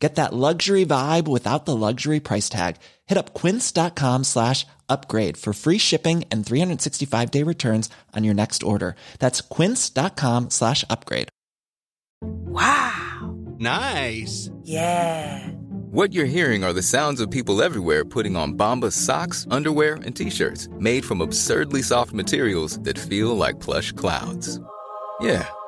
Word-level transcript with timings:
Get 0.00 0.14
that 0.14 0.32
luxury 0.32 0.86
vibe 0.86 1.28
without 1.28 1.66
the 1.66 1.76
luxury 1.76 2.20
price 2.20 2.48
tag. 2.48 2.76
Hit 3.06 3.18
up 3.18 3.34
quince.com 3.34 4.24
slash 4.24 4.66
upgrade 4.88 5.36
for 5.36 5.52
free 5.52 5.76
shipping 5.78 6.24
and 6.30 6.44
365 6.44 7.30
day 7.30 7.42
returns 7.42 7.90
on 8.16 8.24
your 8.24 8.34
next 8.34 8.62
order. 8.62 8.96
That's 9.18 9.42
quince.com 9.42 10.48
slash 10.50 10.84
upgrade. 10.88 11.28
Wow. 12.22 13.36
Nice. 13.58 14.50
Yeah. 14.64 15.46
What 15.92 16.14
you're 16.14 16.24
hearing 16.24 16.64
are 16.64 16.72
the 16.72 16.82
sounds 16.82 17.20
of 17.20 17.30
people 17.30 17.62
everywhere 17.62 18.04
putting 18.04 18.36
on 18.36 18.54
Bombas 18.54 18.92
socks, 18.92 19.46
underwear, 19.50 19.94
and 19.96 20.14
t-shirts 20.16 20.68
made 20.78 21.04
from 21.04 21.20
absurdly 21.20 21.82
soft 21.82 22.12
materials 22.12 22.78
that 22.80 22.98
feel 22.98 23.36
like 23.36 23.60
plush 23.60 23.92
clouds. 23.92 24.60
Yeah, 25.20 25.46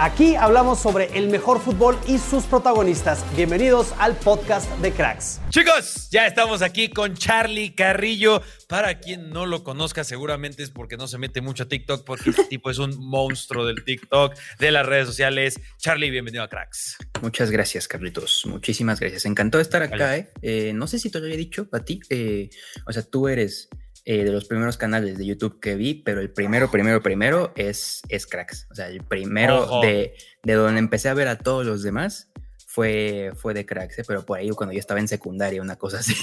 Aquí 0.00 0.36
hablamos 0.36 0.78
sobre 0.78 1.06
el 1.18 1.28
mejor 1.28 1.60
fútbol 1.60 1.98
y 2.06 2.18
sus 2.18 2.44
protagonistas. 2.44 3.24
Bienvenidos 3.34 3.92
al 3.98 4.14
podcast 4.16 4.70
de 4.78 4.92
Cracks. 4.92 5.40
Chicos, 5.48 6.08
ya 6.12 6.24
estamos 6.28 6.62
aquí 6.62 6.88
con 6.88 7.14
Charlie 7.16 7.74
Carrillo. 7.74 8.40
Para 8.68 9.00
quien 9.00 9.30
no 9.30 9.44
lo 9.44 9.64
conozca, 9.64 10.04
seguramente 10.04 10.62
es 10.62 10.70
porque 10.70 10.96
no 10.96 11.08
se 11.08 11.18
mete 11.18 11.40
mucho 11.40 11.64
a 11.64 11.66
TikTok, 11.68 12.04
porque 12.04 12.30
este 12.30 12.44
tipo 12.48 12.70
es 12.70 12.78
un 12.78 12.96
monstruo 12.96 13.66
del 13.66 13.82
TikTok, 13.82 14.36
de 14.60 14.70
las 14.70 14.86
redes 14.86 15.08
sociales. 15.08 15.60
Charlie, 15.78 16.10
bienvenido 16.10 16.44
a 16.44 16.48
Cracks. 16.48 16.96
Muchas 17.20 17.50
gracias, 17.50 17.88
Carlitos. 17.88 18.42
Muchísimas 18.46 19.00
gracias. 19.00 19.24
Encantado 19.24 19.58
de 19.58 19.62
estar 19.62 19.82
acá. 19.82 20.16
¿eh? 20.16 20.30
Eh, 20.42 20.72
no 20.76 20.86
sé 20.86 21.00
si 21.00 21.10
te 21.10 21.18
lo 21.18 21.24
había 21.24 21.36
dicho 21.36 21.66
a 21.72 21.80
ti. 21.80 21.98
eh, 22.08 22.50
o 22.86 22.92
sea, 22.92 23.02
tú 23.02 23.26
eres 23.26 23.68
eh, 24.10 24.24
de 24.24 24.32
los 24.32 24.46
primeros 24.46 24.78
canales 24.78 25.18
de 25.18 25.26
YouTube 25.26 25.60
que 25.60 25.74
vi, 25.76 25.92
pero 25.94 26.22
el 26.22 26.30
primero, 26.30 26.70
primero, 26.70 27.02
primero 27.02 27.52
es, 27.56 28.00
es 28.08 28.26
Cracks. 28.26 28.66
O 28.70 28.74
sea, 28.74 28.88
el 28.88 29.02
primero 29.04 29.64
Ojo. 29.64 29.80
de, 29.82 30.14
de 30.44 30.52
donde 30.54 30.78
empecé 30.78 31.10
a 31.10 31.14
ver 31.14 31.28
a 31.28 31.36
todos 31.36 31.66
los 31.66 31.82
demás 31.82 32.30
fue, 32.66 33.32
fue 33.36 33.52
de 33.52 33.66
Cracks, 33.66 33.98
¿eh? 33.98 34.04
pero 34.08 34.24
por 34.24 34.38
ahí 34.38 34.48
cuando 34.50 34.72
yo 34.72 34.78
estaba 34.80 34.98
en 35.00 35.08
secundaria, 35.08 35.60
una 35.60 35.76
cosa 35.76 35.98
así. 35.98 36.14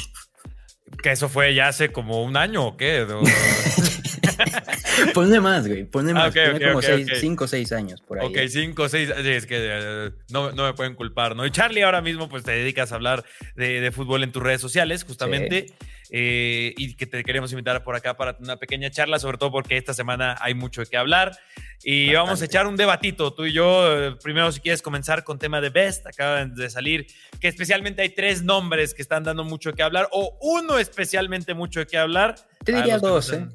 Que 1.03 1.11
eso 1.11 1.30
fue 1.30 1.53
ya 1.53 1.67
hace 1.67 1.91
como 1.91 2.23
un 2.23 2.38
año 2.38 2.66
o 2.66 2.75
qué. 2.78 3.02
O- 3.03 3.22
ponle 5.13 5.39
más, 5.39 5.67
güey, 5.67 5.83
ponle 5.86 6.11
Ah, 6.11 6.16
más. 6.16 6.28
ok, 6.30 6.36
Ponle 6.36 6.56
ok, 6.56 6.63
como 6.66 6.78
ok, 6.80 6.83
seis, 6.86 7.08
ok. 7.09 7.17
cinco 7.19 7.44
o 7.44 7.47
seis 7.47 7.72
años 7.72 8.02
por 8.02 8.19
ahí. 8.19 8.28
Ok, 8.28 8.38
¿eh? 8.38 8.50
cinco, 8.50 8.89
seis. 8.89 9.09
sí, 9.22 9.30
es 9.30 9.45
que 9.45 9.58
eh, 9.59 10.11
no, 10.30 10.52
no 10.52 10.63
me 10.63 10.73
pueden 10.73 10.95
culpar, 10.95 11.36
¿no? 11.36 11.45
Y 11.45 11.52
Charlie, 11.52 11.83
ahora 11.83 12.02
mismo, 12.02 12.30
pues 12.30 12.44
te 12.44 12.52
dedicas 12.52 12.91
a 12.91 12.95
hablar 12.95 13.23
de, 13.56 13.81
de 13.81 13.91
fútbol 13.91 14.23
en 14.23 14.31
tus 14.31 14.41
redes 14.44 14.61
sociales, 14.61 15.03
justamente. 15.03 15.67
Eh, 16.11 16.73
y 16.77 16.95
que 16.95 17.05
te 17.05 17.23
queremos 17.23 17.51
invitar 17.51 17.83
por 17.83 17.95
acá 17.95 18.15
para 18.15 18.35
una 18.39 18.57
pequeña 18.57 18.89
charla, 18.91 19.19
sobre 19.19 19.37
todo 19.37 19.51
porque 19.51 19.77
esta 19.77 19.93
semana 19.93 20.35
hay 20.39 20.53
mucho 20.53 20.81
de 20.81 20.87
qué 20.87 20.97
hablar. 20.97 21.37
Y 21.83 22.07
vamos 22.13 22.29
a 22.29 22.31
Bastante. 22.33 22.45
echar 22.53 22.67
un 22.67 22.75
debatito, 22.77 23.33
tú 23.33 23.45
y 23.45 23.53
yo. 23.53 24.17
primero, 24.23 24.51
si 24.51 24.59
quieres 24.59 24.81
comenzar 24.81 25.23
con 25.23 25.39
tema 25.39 25.61
de 25.61 25.69
Best, 25.69 26.07
acaban 26.07 26.53
de 26.55 26.69
salir, 26.69 27.07
que 27.39 27.47
especialmente 27.47 28.01
hay 28.01 28.09
tres 28.09 28.44
nombres 28.44 28.94
que 28.94 29.01
están 29.01 29.23
dando 29.23 29.44
mucho 29.44 29.69
de 29.71 29.75
qué 29.75 29.83
hablar, 29.83 30.07
o 30.11 30.38
uno 30.41 30.77
especialmente 30.79 31.53
mucho 31.53 31.79
de 31.81 31.88
qué 31.88 31.97
hablar. 31.97 32.35
Te 32.63 32.71
Para 32.71 32.83
diría 32.83 32.99
que 32.99 33.07
dos, 33.07 33.33
¿eh? 33.33 33.47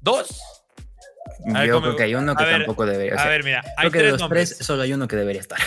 ¿Dos? 0.00 0.40
Ver, 1.44 1.66
Yo 1.68 1.80
creo 1.80 1.96
que 1.96 2.02
hay 2.04 2.14
uno 2.14 2.34
que 2.36 2.42
A 2.42 2.46
ver, 2.46 2.56
tampoco 2.58 2.86
debería. 2.86 3.14
o 3.14 3.18
A 3.18 3.28
ver, 3.28 3.44
mira, 3.44 3.62
hay 3.76 3.88
creo 3.88 3.90
que 3.90 3.98
de 3.98 4.02
tres 4.04 4.12
los 4.12 4.20
nombres. 4.20 4.56
tres 4.56 4.66
solo 4.66 4.82
hay 4.82 4.92
uno 4.92 5.08
que 5.08 5.16
debería 5.16 5.40
estar. 5.40 5.58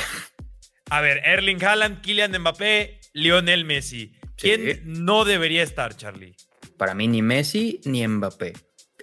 A 0.89 1.01
ver, 1.01 1.17
Erling 1.25 1.63
Haaland, 1.63 2.01
Kylian 2.01 2.31
Mbappé, 2.39 2.99
Lionel 3.13 3.65
Messi. 3.65 4.13
¿Quién 4.37 4.61
Sí. 4.75 4.81
no 4.85 5.25
debería 5.25 5.63
estar, 5.63 5.95
Charlie? 5.95 6.35
Para 6.77 6.93
mí 6.93 7.07
ni 7.07 7.21
Messi 7.21 7.79
ni 7.85 8.05
Mbappé. 8.07 8.53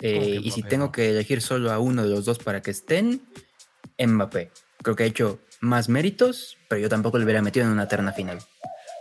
Eh, 0.00 0.40
y 0.42 0.50
si 0.50 0.62
tengo 0.62 0.90
que 0.90 1.10
elegir 1.10 1.40
solo 1.42 1.70
a 1.70 1.78
uno 1.78 2.02
de 2.02 2.10
los 2.10 2.24
dos 2.24 2.38
para 2.38 2.60
que 2.60 2.70
estén, 2.72 3.22
Mbappé. 4.04 4.50
Creo 4.82 4.96
que 4.96 5.04
ha 5.04 5.06
hecho 5.06 5.40
más 5.60 5.88
méritos, 5.88 6.56
pero 6.68 6.80
yo 6.80 6.88
tampoco 6.88 7.18
le 7.18 7.24
hubiera 7.24 7.40
metido 7.40 7.66
en 7.66 7.72
una 7.72 7.86
terna 7.88 8.12
final. 8.12 8.38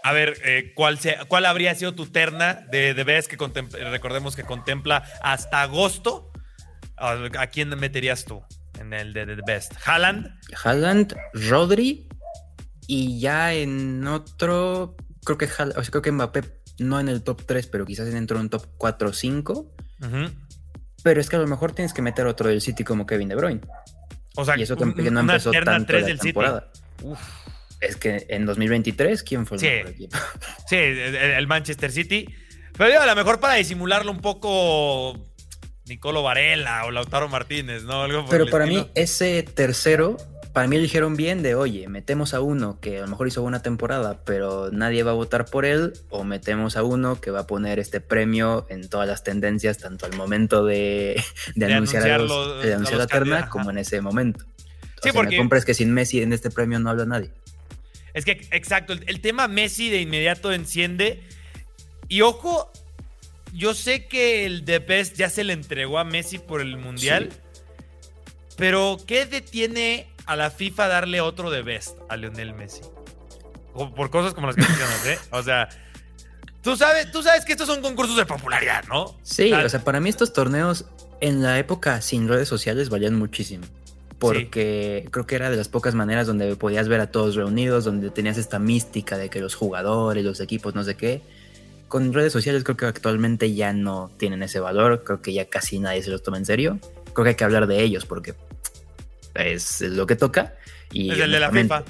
A 0.04 0.14
ver, 0.14 0.36
eh, 0.44 0.74
¿cuál, 0.76 1.00
sea- 1.00 1.26
¿cuál 1.26 1.46
habría 1.46 1.74
sido 1.76 1.94
tu 1.96 2.06
terna 2.08 2.66
de, 2.72 2.94
de 2.94 3.04
Best 3.04 3.30
que 3.30 3.38
contem- 3.38 3.70
recordemos 3.90 4.36
que 4.36 4.44
contempla 4.44 5.04
hasta 5.22 5.62
agosto? 5.64 6.32
¿A, 6.98 7.18
a 7.40 7.48
quién 7.48 7.70
meterías 7.70 8.26
tú 8.26 8.44
en 8.80 8.94
el 8.94 9.14
de, 9.14 9.26
de 9.26 9.38
Best? 9.46 9.74
¿Haaland? 9.86 10.28
Haaland, 10.64 11.16
Rodri 11.34 12.08
y 12.88 13.20
ya 13.20 13.54
en 13.54 14.06
otro, 14.08 14.96
creo 15.24 15.38
que, 15.38 15.48
Haal- 15.50 15.74
o 15.78 15.82
sea, 15.84 15.92
creo 15.92 16.02
que 16.02 16.12
Mbappé 16.12 16.44
no 16.80 17.00
en 17.00 17.10
el 17.10 17.22
top 17.24 17.44
3, 17.46 17.68
pero 17.68 17.86
quizás 17.86 18.12
dentro 18.12 18.38
de 18.38 18.44
un 18.44 18.50
top 18.50 18.66
4 18.78 19.10
o 19.10 19.14
5. 19.14 19.52
Ujú. 20.02 20.32
Pero 21.04 21.20
es 21.22 21.30
que 21.30 21.36
a 21.36 21.40
lo 21.40 21.48
mejor 21.48 21.74
tienes 21.74 21.94
que 21.94 22.02
meter 22.02 22.26
otro 22.28 22.50
del 22.50 22.62
City 22.62 22.84
como 22.84 23.06
Kevin 23.06 23.28
De 23.30 23.36
Bruyne. 23.36 23.62
O 24.36 24.46
sea, 24.46 24.58
y 24.58 24.62
eso 24.64 24.76
que 24.78 24.84
un- 24.84 24.96
no 24.96 25.10
una 25.10 25.20
empezó 25.22 25.52
tanto 25.52 25.86
tres 25.88 26.02
la 26.02 26.08
del 26.08 26.18
City. 26.18 26.28
temporada. 26.30 26.72
Uf. 27.04 27.20
Es 27.80 27.96
que 27.96 28.28
en 28.30 28.46
2023, 28.46 29.24
¿quién 29.24 29.46
fue 29.48 29.58
el 29.58 29.62
Sí. 29.62 29.68
mejor 29.68 29.90
equipo? 29.92 30.18
Sí, 30.70 30.76
el, 30.78 31.48
Manchester 31.48 31.92
City. 31.92 32.28
Pero 32.78 32.90
digo, 32.90 33.02
a 33.02 33.06
lo 33.08 33.16
mejor 33.16 33.40
para 33.40 33.56
disimularlo 33.56 34.12
un 34.12 34.22
poco 34.22 35.28
Nicolo 35.86 36.22
Varela 36.24 36.86
o 36.86 36.92
Lautaro 36.92 37.28
Martínez, 37.28 37.84
¿no? 37.84 38.04
Algo 38.04 38.22
por 38.22 38.30
Pero 38.30 38.46
para 38.48 38.66
estilo. 38.66 38.84
mí, 38.86 38.92
ese 38.96 39.44
tercero, 39.44 40.18
para 40.54 40.68
mí 40.68 40.76
eligieron 40.76 41.16
bien 41.16 41.44
de, 41.44 41.56
oye, 41.56 41.88
metemos 41.88 42.34
a 42.34 42.42
uno 42.42 42.80
que 42.82 42.98
a 42.98 43.02
lo 43.02 43.08
mejor 43.08 43.28
hizo 43.28 43.42
buena 43.42 43.62
temporada, 43.62 44.22
pero 44.26 44.70
nadie 44.72 45.04
va 45.04 45.12
a 45.12 45.14
votar 45.14 45.46
por 45.46 45.66
él, 45.66 45.94
o 46.10 46.24
metemos 46.24 46.76
a 46.78 46.84
uno 46.84 47.20
que 47.22 47.32
va 47.32 47.42
a 47.42 47.48
poner 47.48 47.80
este 47.80 48.02
premio 48.02 48.66
en 48.70 48.90
todas 48.90 49.08
las 49.08 49.24
tendencias, 49.24 49.78
tanto 49.78 50.06
al 50.06 50.14
momento 50.16 50.66
de, 50.66 51.22
de 51.56 51.66
De 51.68 51.74
anunciar, 51.74 52.04
anunciar 52.04 52.22
los- 52.22 52.48
los- 52.48 52.64
de 52.64 52.72
a 52.74 52.76
anunciar 52.76 53.00
los 53.00 53.04
la 53.04 53.08
terna, 53.20 53.50
como 53.50 53.72
en 53.72 53.78
ese 53.78 54.02
momento. 54.02 54.44
Sí, 54.44 54.56
o 55.00 55.02
sea, 55.04 55.14
porque- 55.14 55.32
me 55.32 55.38
compras 55.38 55.64
que 55.66 55.74
sin 55.74 55.94
Messi 55.94 56.22
en 56.22 56.34
este 56.34 56.50
premio 56.52 56.80
no 56.80 56.90
habla 56.90 57.06
nadie. 57.06 57.32
Es 58.14 58.26
que, 58.26 58.46
exacto, 58.52 58.92
el, 58.94 59.04
el 59.08 59.22
tema 59.22 59.48
Messi 59.48 59.90
de 59.90 60.02
inmediato 60.02 60.52
enciende. 60.52 61.24
Y 62.10 62.22
ojo, 62.22 62.70
yo 63.54 63.74
sé 63.74 64.06
que 64.08 64.46
el 64.46 64.66
The 64.66 64.80
Best 64.80 65.16
ya 65.16 65.30
se 65.30 65.46
le 65.46 65.54
entregó 65.54 65.98
a 65.98 66.04
Messi 66.04 66.38
por 66.40 66.60
el 66.60 66.76
Mundial. 66.76 67.30
Pero, 68.58 68.98
¿qué 69.08 69.26
detiene 69.26 70.08
a 70.32 70.38
la 70.38 70.50
FIFA 70.50 70.88
darle 70.88 71.20
otro 71.20 71.52
The 71.52 71.62
Best 71.62 71.98
a 72.08 72.16
Lionel 72.16 72.54
Messi? 72.54 72.82
O 73.74 73.94
por 73.94 74.10
cosas 74.10 74.34
como 74.34 74.48
las 74.48 74.56
que 74.56 74.62
mencionas, 74.62 75.06
¿eh? 75.06 75.20
O 75.32 75.44
sea, 75.44 75.68
tú 76.62 76.78
sabes, 76.78 77.12
tú 77.12 77.22
sabes 77.22 77.44
que 77.44 77.52
estos 77.52 77.68
son 77.68 77.82
concursos 77.82 78.16
de 78.16 78.26
popularidad, 78.26 78.86
¿no? 78.88 79.18
Sí, 79.24 79.52
o 79.52 79.68
sea, 79.70 79.84
para 79.84 80.00
mí 80.00 80.10
estos 80.10 80.32
torneos 80.32 80.86
en 81.20 81.44
la 81.44 81.60
época 81.60 82.02
sin 82.02 82.30
redes 82.30 82.48
sociales 82.48 82.90
valían 82.90 83.16
muchísimo. 83.16 83.66
Porque 84.20 85.06
creo 85.12 85.26
que 85.26 85.36
era 85.36 85.50
de 85.50 85.58
las 85.58 85.68
pocas 85.68 85.96
maneras 85.96 86.28
donde 86.28 86.56
podías 86.56 86.88
ver 86.88 87.02
a 87.02 87.12
todos 87.12 87.36
reunidos, 87.36 87.84
donde 87.84 88.10
tenías 88.10 88.38
esta 88.38 88.58
mística 88.58 89.18
de 89.18 89.30
que 89.30 89.42
los 89.42 89.56
jugadores, 89.56 90.24
los 90.24 90.40
equipos, 90.40 90.76
no 90.76 90.86
sé 90.86 90.96
qué. 90.96 91.22
Con 91.90 92.14
redes 92.14 92.32
sociales 92.32 92.64
creo 92.64 92.78
que 92.78 92.86
actualmente 92.86 93.54
ya 93.54 93.74
no 93.74 94.12
tienen 94.18 94.44
ese 94.44 94.62
valor, 94.62 95.04
creo 95.04 95.22
que 95.22 95.34
ya 95.34 95.50
casi 95.50 95.80
nadie 95.80 96.04
se 96.04 96.10
los 96.10 96.24
toma 96.24 96.38
en 96.38 96.46
serio. 96.46 96.80
Creo 97.14 97.24
que 97.24 97.30
hay 97.30 97.36
que 97.36 97.44
hablar 97.44 97.68
de 97.68 97.82
ellos 97.82 98.06
porque 98.06 98.34
es, 99.36 99.82
es 99.82 99.92
lo 99.92 100.06
que 100.08 100.16
toca. 100.16 100.56
Y 100.92 101.12
Es 101.12 101.20
el 101.20 101.32
de 101.32 101.40
la 101.40 101.52
FIFA. 101.52 101.84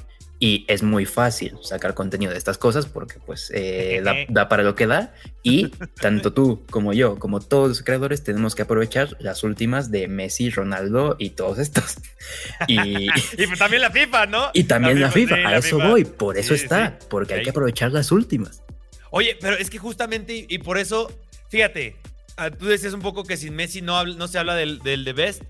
Y 0.44 0.66
es 0.68 0.82
muy 0.82 1.06
fácil 1.06 1.56
sacar 1.62 1.94
contenido 1.94 2.32
de 2.32 2.38
estas 2.40 2.58
cosas 2.58 2.88
porque 2.88 3.20
pues 3.24 3.52
eh, 3.54 4.02
da, 4.06 4.16
da 4.28 4.50
para 4.50 4.64
lo 4.64 4.74
que 4.74 4.88
da. 4.88 5.14
Y 5.44 5.68
tanto 6.02 6.34
tú 6.34 6.66
como 6.72 6.94
yo, 6.94 7.20
como 7.20 7.40
todos 7.42 7.70
los 7.70 7.84
creadores, 7.84 8.24
tenemos 8.24 8.56
que 8.56 8.64
aprovechar 8.64 9.16
las 9.20 9.44
últimas 9.44 9.92
de 9.92 10.08
Messi, 10.08 10.50
Ronaldo 10.50 11.16
y 11.20 11.32
todos 11.32 11.60
estos. 11.60 11.98
Y, 12.68 13.08
Y 13.38 13.48
pues 13.48 13.60
también 13.60 13.82
la 13.84 13.92
FIFA, 13.92 14.26
¿no? 14.28 14.50
y 14.54 14.64
también 14.64 15.00
la 15.02 15.12
FIFA, 15.12 15.36
sí, 15.36 15.42
a 15.42 15.52
la 15.52 15.58
eso 15.58 15.78
FIFA. 15.78 15.90
voy, 15.90 16.06
por 16.06 16.38
eso 16.38 16.56
Sí, 16.56 16.64
está, 16.64 16.98
sí. 17.00 17.06
porque 17.10 17.34
hay 17.36 17.44
que 17.44 17.50
aprovechar 17.52 17.92
las 17.92 18.12
últimas. 18.12 18.64
Oye, 19.12 19.38
pero 19.42 19.56
es 19.58 19.70
que 19.70 19.78
justamente, 19.78 20.46
y- 20.48 20.58
por 20.60 20.78
eso, 20.78 21.12
fíjate, 21.50 21.98
ah, 22.38 22.50
tú 22.50 22.66
decías 22.66 22.94
un 22.94 23.02
poco 23.02 23.24
que 23.26 23.38
sin 23.38 23.54
Messi 23.56 23.82
no, 23.82 24.04
no 24.06 24.28
se 24.28 24.40
habla 24.40 24.56
del, 24.56 24.80
del 24.80 25.04
The 25.06 25.14
Best. 25.14 25.44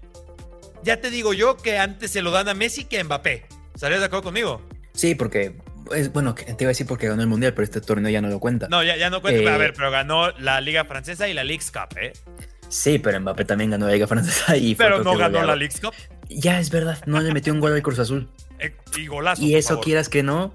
Ya 0.84 1.00
te 1.00 1.12
digo 1.12 1.34
yo 1.34 1.58
que 1.58 1.78
antes 1.78 2.12
se 2.12 2.22
lo 2.22 2.32
dan 2.32 2.50
a 2.50 2.54
Messi 2.54 2.86
que 2.86 3.00
a 3.00 3.04
Mbappé. 3.04 3.46
¿Estarías 3.76 4.00
de 4.00 4.06
acuerdo 4.08 4.24
conmigo? 4.24 4.62
Sí, 4.94 5.16
porque, 5.16 5.56
es, 5.96 6.12
bueno, 6.12 6.36
te 6.36 6.52
iba 6.52 6.66
a 6.66 6.68
decir 6.70 6.88
porque 6.88 7.08
ganó 7.08 7.22
el 7.22 7.28
Mundial, 7.28 7.54
pero 7.54 7.64
este 7.64 7.82
torneo 7.82 8.10
ya 8.12 8.22
no 8.22 8.30
lo 8.30 8.40
cuenta. 8.40 8.68
No, 8.68 8.84
ya, 8.84 8.98
ya 8.98 9.10
no 9.10 9.22
cuento. 9.22 9.42
Eh, 9.42 9.50
a 9.50 9.58
ver, 9.58 9.74
pero 9.74 9.92
ganó 9.92 10.32
la 10.40 10.60
Liga 10.62 10.86
Francesa 10.86 11.28
y 11.30 11.34
la 11.34 11.44
Leagues 11.44 11.72
Cup, 11.72 11.98
¿eh? 12.00 12.14
Sí, 12.68 13.00
pero 13.00 13.20
Mbappé 13.20 13.46
también 13.46 13.72
ganó 13.72 13.86
la 13.88 13.94
Liga 13.94 14.08
Francesa 14.08 14.56
y 14.58 14.76
Pero 14.76 15.04
no 15.04 15.16
ganó 15.18 15.44
la 15.44 15.56
Leagues 15.56 15.80
Cup. 15.80 15.94
Ya 16.30 16.60
es 16.60 16.70
verdad, 16.72 16.98
no 17.06 17.20
le 17.20 17.34
metió 17.34 17.54
un 17.54 17.60
gol 17.60 17.74
al 17.74 17.82
Cruz 17.82 18.00
Azul. 18.00 18.30
Eh, 18.64 18.76
Y 18.96 19.08
golazo. 19.08 19.42
Y 19.42 19.50
por 19.54 19.58
eso 19.60 19.70
favor. 19.70 19.84
quieras 19.86 20.08
que 20.08 20.22
no, 20.22 20.54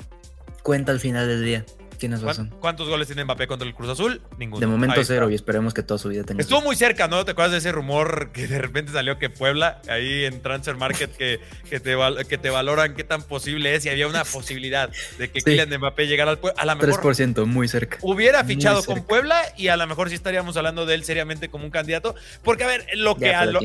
cuenta 0.63 0.93
al 0.93 1.01
final 1.01 1.27
del 1.27 1.45
día. 1.45 1.65
Tienes 1.99 2.21
¿Cuán- 2.21 2.29
razón. 2.29 2.55
¿Cuántos 2.61 2.89
goles 2.89 3.07
tiene 3.07 3.25
Mbappé 3.25 3.47
contra 3.47 3.67
el 3.67 3.75
Cruz 3.75 3.91
Azul? 3.91 4.21
Ninguno. 4.39 4.61
De 4.61 4.67
momento 4.67 4.95
Ahí 4.97 5.01
está. 5.03 5.15
cero 5.15 5.31
y 5.31 5.35
esperemos 5.35 5.75
que 5.75 5.83
toda 5.83 5.99
su 5.99 6.09
vida 6.09 6.25
tenga. 6.25 6.41
Estuvo 6.41 6.61
muy 6.63 6.77
cerca, 6.77 7.09
¿no? 7.09 7.25
¿Te 7.25 7.33
acuerdas 7.33 7.53
de 7.53 7.59
ese 7.59 7.73
rumor 7.73 8.31
que 8.33 8.47
de 8.47 8.59
repente 8.59 8.93
salió 8.93 9.19
que 9.19 9.31
Puebla, 9.31 9.81
ahí 9.89 10.25
en 10.25 10.41
Transfer 10.43 10.77
Market, 10.77 11.17
que, 11.17 11.41
que, 11.71 11.81
te, 11.81 11.97
que 12.29 12.39
te 12.39 12.51
valoran 12.51 12.95
qué 12.95 13.05
tan 13.05 13.23
posible 13.23 13.75
es 13.75 13.85
y 13.87 13.89
había 13.89 14.07
una 14.09 14.25
posibilidad 14.25 14.91
de 15.19 15.31
que 15.31 15.41
Sí. 15.41 15.45
Kylian 15.47 15.71
Mbappé 15.79 16.07
llegara 16.07 16.31
al 16.31 16.39
Puebla? 16.39 16.61
A 16.61 16.67
lo 16.67 16.77
mejor 16.77 17.01
3%, 17.03 17.47
muy 17.47 17.69
cerca. 17.69 17.99
hubiera 18.03 18.45
fichado 18.45 18.83
con. 18.85 19.05
Puebla 19.07 19.41
y 19.57 19.69
a 19.69 19.77
lo 19.77 19.87
mejor 19.87 20.09
sí 20.09 20.15
estaríamos 20.15 20.57
hablando 20.57 20.87
de 20.87 20.95
él 20.95 21.05
seriamente 21.05 21.49
como 21.49 21.65
un 21.65 21.71
candidato. 21.71 22.15
Porque, 22.43 22.65
a 22.65 22.67
ver, 22.67 22.87
lo 22.95 23.15
que 23.17 23.27
Ya, 23.27 23.41
a 23.41 23.47
lo, 23.47 23.61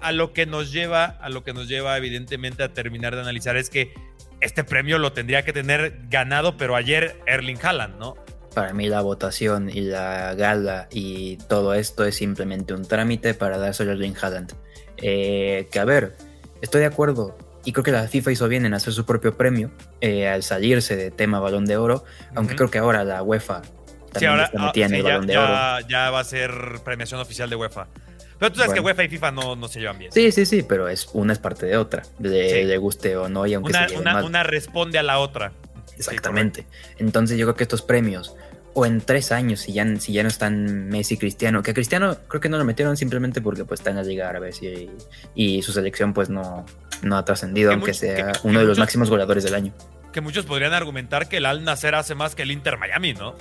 a 0.00 0.12
lo 0.12 0.32
que 0.32 0.46
nos 0.46 0.70
lleva, 0.72 1.04
a 1.04 1.28
lo 1.28 1.42
que 1.44 1.52
nos 1.52 1.68
lleva 1.68 1.96
evidentemente 1.96 2.62
a 2.62 2.72
terminar 2.72 3.14
de 3.14 3.22
analizar 3.22 3.56
es 3.56 3.68
que 3.70 3.92
este 4.40 4.64
premio 4.64 4.98
lo 4.98 5.12
tendría 5.12 5.44
que 5.44 5.52
tener 5.52 6.00
ganado, 6.08 6.56
pero 6.56 6.76
ayer 6.76 7.20
Erling 7.26 7.58
Haaland, 7.62 7.98
¿no? 7.98 8.16
Para 8.54 8.72
mí 8.72 8.88
la 8.88 9.00
votación 9.00 9.70
y 9.70 9.80
la 9.82 10.34
gala 10.34 10.88
y 10.90 11.36
todo 11.48 11.74
esto 11.74 12.04
es 12.04 12.16
simplemente 12.16 12.74
un 12.74 12.84
trámite 12.84 13.34
para 13.34 13.58
dárselo 13.58 13.92
a 13.92 13.94
Erling 13.94 14.16
Haaland. 14.20 14.52
Eh, 14.96 15.68
que 15.70 15.78
a 15.78 15.84
ver, 15.84 16.16
estoy 16.60 16.80
de 16.80 16.86
acuerdo 16.86 17.36
y 17.64 17.72
creo 17.72 17.84
que 17.84 17.92
la 17.92 18.08
FIFA 18.08 18.32
hizo 18.32 18.48
bien 18.48 18.66
en 18.66 18.74
hacer 18.74 18.92
su 18.92 19.04
propio 19.06 19.36
premio 19.36 19.70
eh, 20.00 20.28
al 20.28 20.42
salirse 20.42 20.96
de 20.96 21.10
tema 21.10 21.38
balón 21.40 21.64
de 21.66 21.76
oro, 21.76 22.04
aunque 22.34 22.56
creo 22.56 22.70
que 22.70 22.78
ahora 22.78 23.04
la 23.04 23.22
UEFA 23.22 23.62
también 23.62 24.18
Sí, 24.18 24.26
ahora 24.26 24.44
está 24.46 24.60
ah, 24.60 24.66
metida 24.66 24.84
en 24.86 24.90
sí, 24.90 24.96
el 24.96 25.02
ya, 25.02 25.08
balón 25.08 25.26
de 25.26 25.38
oro. 25.38 25.88
ya 25.88 26.10
va 26.10 26.20
a 26.20 26.24
ser 26.24 26.50
premiación 26.84 27.20
oficial 27.20 27.48
de 27.48 27.56
UEFA. 27.56 27.86
Pero 28.40 28.50
tú 28.52 28.56
sabes 28.58 28.70
Bueno. 28.70 28.82
que 28.82 28.86
UEFA 28.86 29.04
y 29.04 29.08
FIFA 29.10 29.30
no, 29.30 29.54
no 29.54 29.68
se 29.68 29.78
llevan 29.78 29.98
bien. 29.98 30.10
Sí, 30.10 30.32
sí, 30.32 30.44
sí, 30.46 30.62
pero 30.62 30.88
es 30.88 31.08
una 31.12 31.32
es 31.34 31.38
parte 31.38 31.66
de 31.66 31.76
otra, 31.76 32.02
le, 32.18 32.66
Sí. 32.68 32.76
guste 32.78 33.16
o 33.16 33.28
no 33.28 33.46
y 33.46 33.54
aunque 33.54 33.70
Una, 33.70 33.88
se 33.88 33.96
una- 33.98 34.14
mal. 34.14 34.24
una 34.24 34.42
responde 34.42 34.98
a 34.98 35.02
la 35.04 35.18
otra. 35.20 35.52
Exactamente. 35.96 36.66
Entonces 36.98 37.38
yo 37.38 37.46
creo 37.46 37.54
que 37.56 37.64
estos 37.64 37.82
premios, 37.82 38.34
o 38.72 38.86
en 38.86 39.00
tres 39.02 39.32
años, 39.32 39.60
si 39.60 39.72
ya, 39.72 39.84
si 39.98 40.12
ya 40.12 40.22
no 40.22 40.28
están 40.28 40.88
Messi 40.88 41.14
y 41.14 41.18
Cristiano, 41.18 41.62
que 41.62 41.72
a 41.72 41.74
Cristiano 41.74 42.16
creo 42.28 42.40
que 42.40 42.48
no 42.48 42.56
lo 42.56 42.64
metieron 42.64 42.96
simplemente 42.96 43.42
porque 43.42 43.64
pues 43.64 43.80
está 43.80 43.90
en 43.90 43.96
la 43.96 44.02
Liga 44.02 44.28
Árabe 44.28 44.50
y, 44.62 44.88
y 45.34 45.62
su 45.62 45.72
selección 45.72 46.14
pues 46.14 46.30
no, 46.30 46.64
no 47.02 47.16
ha 47.18 47.24
trascendido, 47.24 47.70
Que 47.70 47.74
aunque 47.74 47.90
mucho- 47.90 48.00
sea 48.00 48.16
que- 48.16 48.32
que 48.32 48.38
uno 48.44 48.60
de 48.60 48.64
los 48.64 48.78
muchos- 48.78 48.78
máximos 48.78 49.10
goleadores 49.10 49.44
del 49.44 49.54
año. 49.54 49.74
Que 50.12 50.20
muchos 50.22 50.46
podrían 50.46 50.72
argumentar 50.72 51.28
que 51.28 51.36
el 51.36 51.46
Al 51.46 51.62
Nacer 51.64 51.94
hace 51.94 52.14
más 52.14 52.34
que 52.34 52.42
el 52.42 52.50
Inter 52.50 52.78
Miami, 52.78 53.12
¿no? 53.12 53.36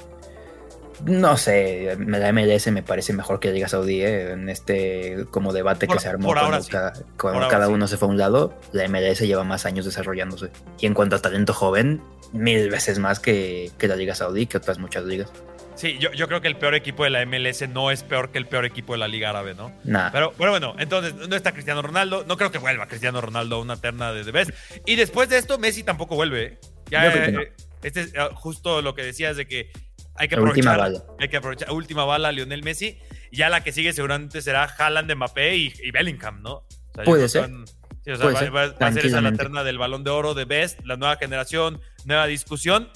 No 1.05 1.37
sé, 1.37 1.97
la 1.99 2.31
MLS 2.33 2.67
me 2.71 2.83
parece 2.83 3.13
mejor 3.13 3.39
que 3.39 3.47
la 3.49 3.53
Liga 3.53 3.67
Saudí 3.69 4.01
eh, 4.01 4.31
en 4.31 4.49
este 4.49 5.25
como 5.31 5.53
debate 5.53 5.87
Por- 5.87 5.95
que 5.97 6.01
se 6.03 6.09
armó 6.09 6.33
cuando, 6.33 6.61
sí. 6.61 6.69
cada, 6.71 6.93
cuando 7.17 7.49
sí. 7.49 7.71
uno 7.73 7.87
se 7.87 7.97
fue 7.97 8.07
a 8.07 8.11
un 8.11 8.17
lado. 8.17 8.53
La 8.73 8.87
MLS 8.87 9.19
lleva 9.21 9.43
más 9.43 9.65
años 9.65 9.85
desarrollándose. 9.85 10.49
Y 10.79 10.85
en 10.87 10.93
cuanto 10.93 11.15
a 11.15 11.21
talento 11.21 11.53
joven, 11.53 12.01
mil 12.33 12.69
veces 12.69 12.99
más 12.99 13.19
que, 13.19 13.71
que 13.77 13.87
la 13.87 13.95
Liga 13.95 14.13
Saudí, 14.15 14.45
que 14.45 14.57
otras 14.57 14.77
muchas 14.79 15.05
ligas. 15.05 15.31
Sí, 15.75 15.97
yo, 15.97 16.11
yo 16.11 16.27
creo 16.27 16.41
que 16.41 16.49
el 16.49 16.57
peor 16.57 16.75
equipo 16.75 17.05
de 17.05 17.09
la 17.09 17.25
MLS 17.25 17.69
no 17.69 17.89
es 17.89 18.03
peor 18.03 18.31
que 18.31 18.37
el 18.37 18.45
peor 18.47 18.65
equipo 18.65 18.91
de 18.91 18.99
la 18.99 19.07
Liga 19.07 19.29
Árabe, 19.29 19.53
¿no? 19.55 19.71
Nada. 19.85 20.11
Pero, 20.11 20.33
pero 20.37 20.51
bueno, 20.51 20.75
entonces 20.77 21.13
no 21.15 21.33
está 21.37 21.53
Cristiano 21.53 21.81
Ronaldo. 21.81 22.25
No 22.27 22.35
creo 22.35 22.51
que 22.51 22.57
vuelva 22.57 22.87
Cristiano 22.87 23.21
Ronaldo 23.21 23.55
a 23.55 23.61
una 23.61 23.77
terna 23.79 24.11
de 24.11 24.25
The 24.25 24.31
Best. 24.31 24.51
Y 24.85 24.97
después 24.97 25.29
de 25.29 25.37
esto, 25.37 25.57
Messi 25.57 25.83
tampoco 25.83 26.15
vuelve. 26.15 26.43
¿eh? 26.43 26.59
Ya, 26.91 27.09
no. 27.31 27.39
eh, 27.39 27.53
Este 27.81 28.01
es 28.01 28.13
ah, 28.17 28.29
justo 28.35 28.81
lo 28.81 28.93
que 28.93 29.03
decías 29.03 29.37
de 29.37 29.47
que 29.47 29.71
hay 30.19 30.27
que 30.27 30.35
La 30.35 30.43
última 30.43 30.73
aprovechar. 30.73 31.01
bala. 31.07 31.15
Hay 31.19 31.29
que 31.29 31.37
aprovechar. 31.37 31.71
Última 31.71 32.05
bala, 32.05 32.31
Lionel 32.31 32.61
Messi. 32.63 32.99
Y 33.31 33.37
ya 33.37 33.49
la 33.49 33.63
que 33.63 33.71
sigue 33.71 33.93
seguramente 33.93 34.41
será 34.41 34.63
Haaland, 34.65 35.11
Mbappé 35.15 35.55
y, 35.57 35.73
y 35.83 35.91
Bellingham, 35.91 36.41
¿no? 36.43 36.53
O 36.53 36.65
sea, 36.93 37.03
yo 37.03 37.05
Puede 37.05 37.29
ser. 37.29 37.41
van- 37.43 37.65
sí, 38.03 38.11
o 38.11 38.15
sea, 38.15 38.23
Puede 38.23 38.33
va, 38.33 38.39
ser, 38.39 38.55
va- 38.55 38.67
va 38.67 38.67
a 38.67 38.67
ser 38.67 38.77
esa 38.77 38.87
la 38.87 38.91
tranquilamente. 38.93 39.43
terna 39.43 39.63
del 39.63 39.77
Balón 39.77 40.03
de 40.03 40.11
Oro 40.11 40.33
de 40.35 40.45
Best, 40.45 40.79
la 40.85 40.95
nueva 40.97 41.15
generación, 41.17 41.81
nueva 42.05 42.27
discusión. 42.27 42.89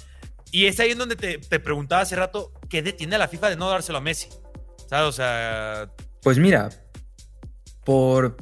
Y 0.51 0.65
es 0.67 0.79
ahí 0.79 0.91
en 0.91 0.99
donde 0.99 1.15
te, 1.15 1.39
te 1.39 1.59
preguntaba 1.59 2.03
hace 2.03 2.15
rato, 2.15 2.51
¿qué 2.69 2.81
detiene 2.83 3.15
a 3.15 3.19
la 3.19 3.27
FIFA 3.27 3.49
de 3.49 3.55
no 3.55 3.69
dárselo 3.69 3.97
a 3.97 4.01
Messi? 4.01 4.29
¿Sabes? 4.87 5.07
O 5.07 5.11
sea, 5.11 5.89
Pues 6.21 6.37
mira, 6.37 6.69
por, 7.83 8.37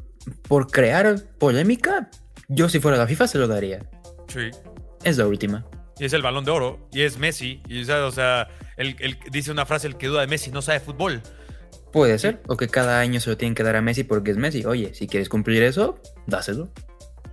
por 0.47 0.67
crear 0.67 1.15
polémica, 1.39 2.09
yo 2.47 2.69
si 2.69 2.79
fuera 2.79 2.97
la 2.97 3.07
FIFA 3.07 3.27
se 3.27 3.37
lo 3.37 3.47
daría. 3.47 3.79
sí. 4.27 4.49
Es 5.03 5.17
la 5.17 5.25
última. 5.25 5.65
Y 5.97 6.05
es 6.05 6.13
el 6.13 6.21
balón 6.21 6.45
de 6.45 6.51
oro. 6.51 6.87
Y 6.91 7.01
es 7.01 7.17
Messi. 7.17 7.59
Y 7.67 7.83
¿sabes? 7.85 8.03
o 8.03 8.11
sea, 8.11 8.47
él 8.77 9.17
dice 9.31 9.51
una 9.51 9.65
frase, 9.65 9.87
el 9.87 9.97
que 9.97 10.07
duda 10.07 10.21
de 10.21 10.27
Messi 10.27 10.51
no 10.51 10.61
sabe 10.61 10.79
fútbol. 10.79 11.21
Puede 11.91 12.17
ser. 12.19 12.41
O 12.47 12.55
que 12.57 12.67
cada 12.69 12.99
año 12.99 13.19
se 13.19 13.29
lo 13.29 13.37
tienen 13.37 13.53
que 13.55 13.63
dar 13.63 13.75
a 13.75 13.81
Messi 13.81 14.03
porque 14.03 14.31
es 14.31 14.37
Messi. 14.37 14.63
Oye, 14.65 14.93
si 14.93 15.07
quieres 15.07 15.27
cumplir 15.29 15.61
eso, 15.63 15.99
dáselo. 16.25 16.71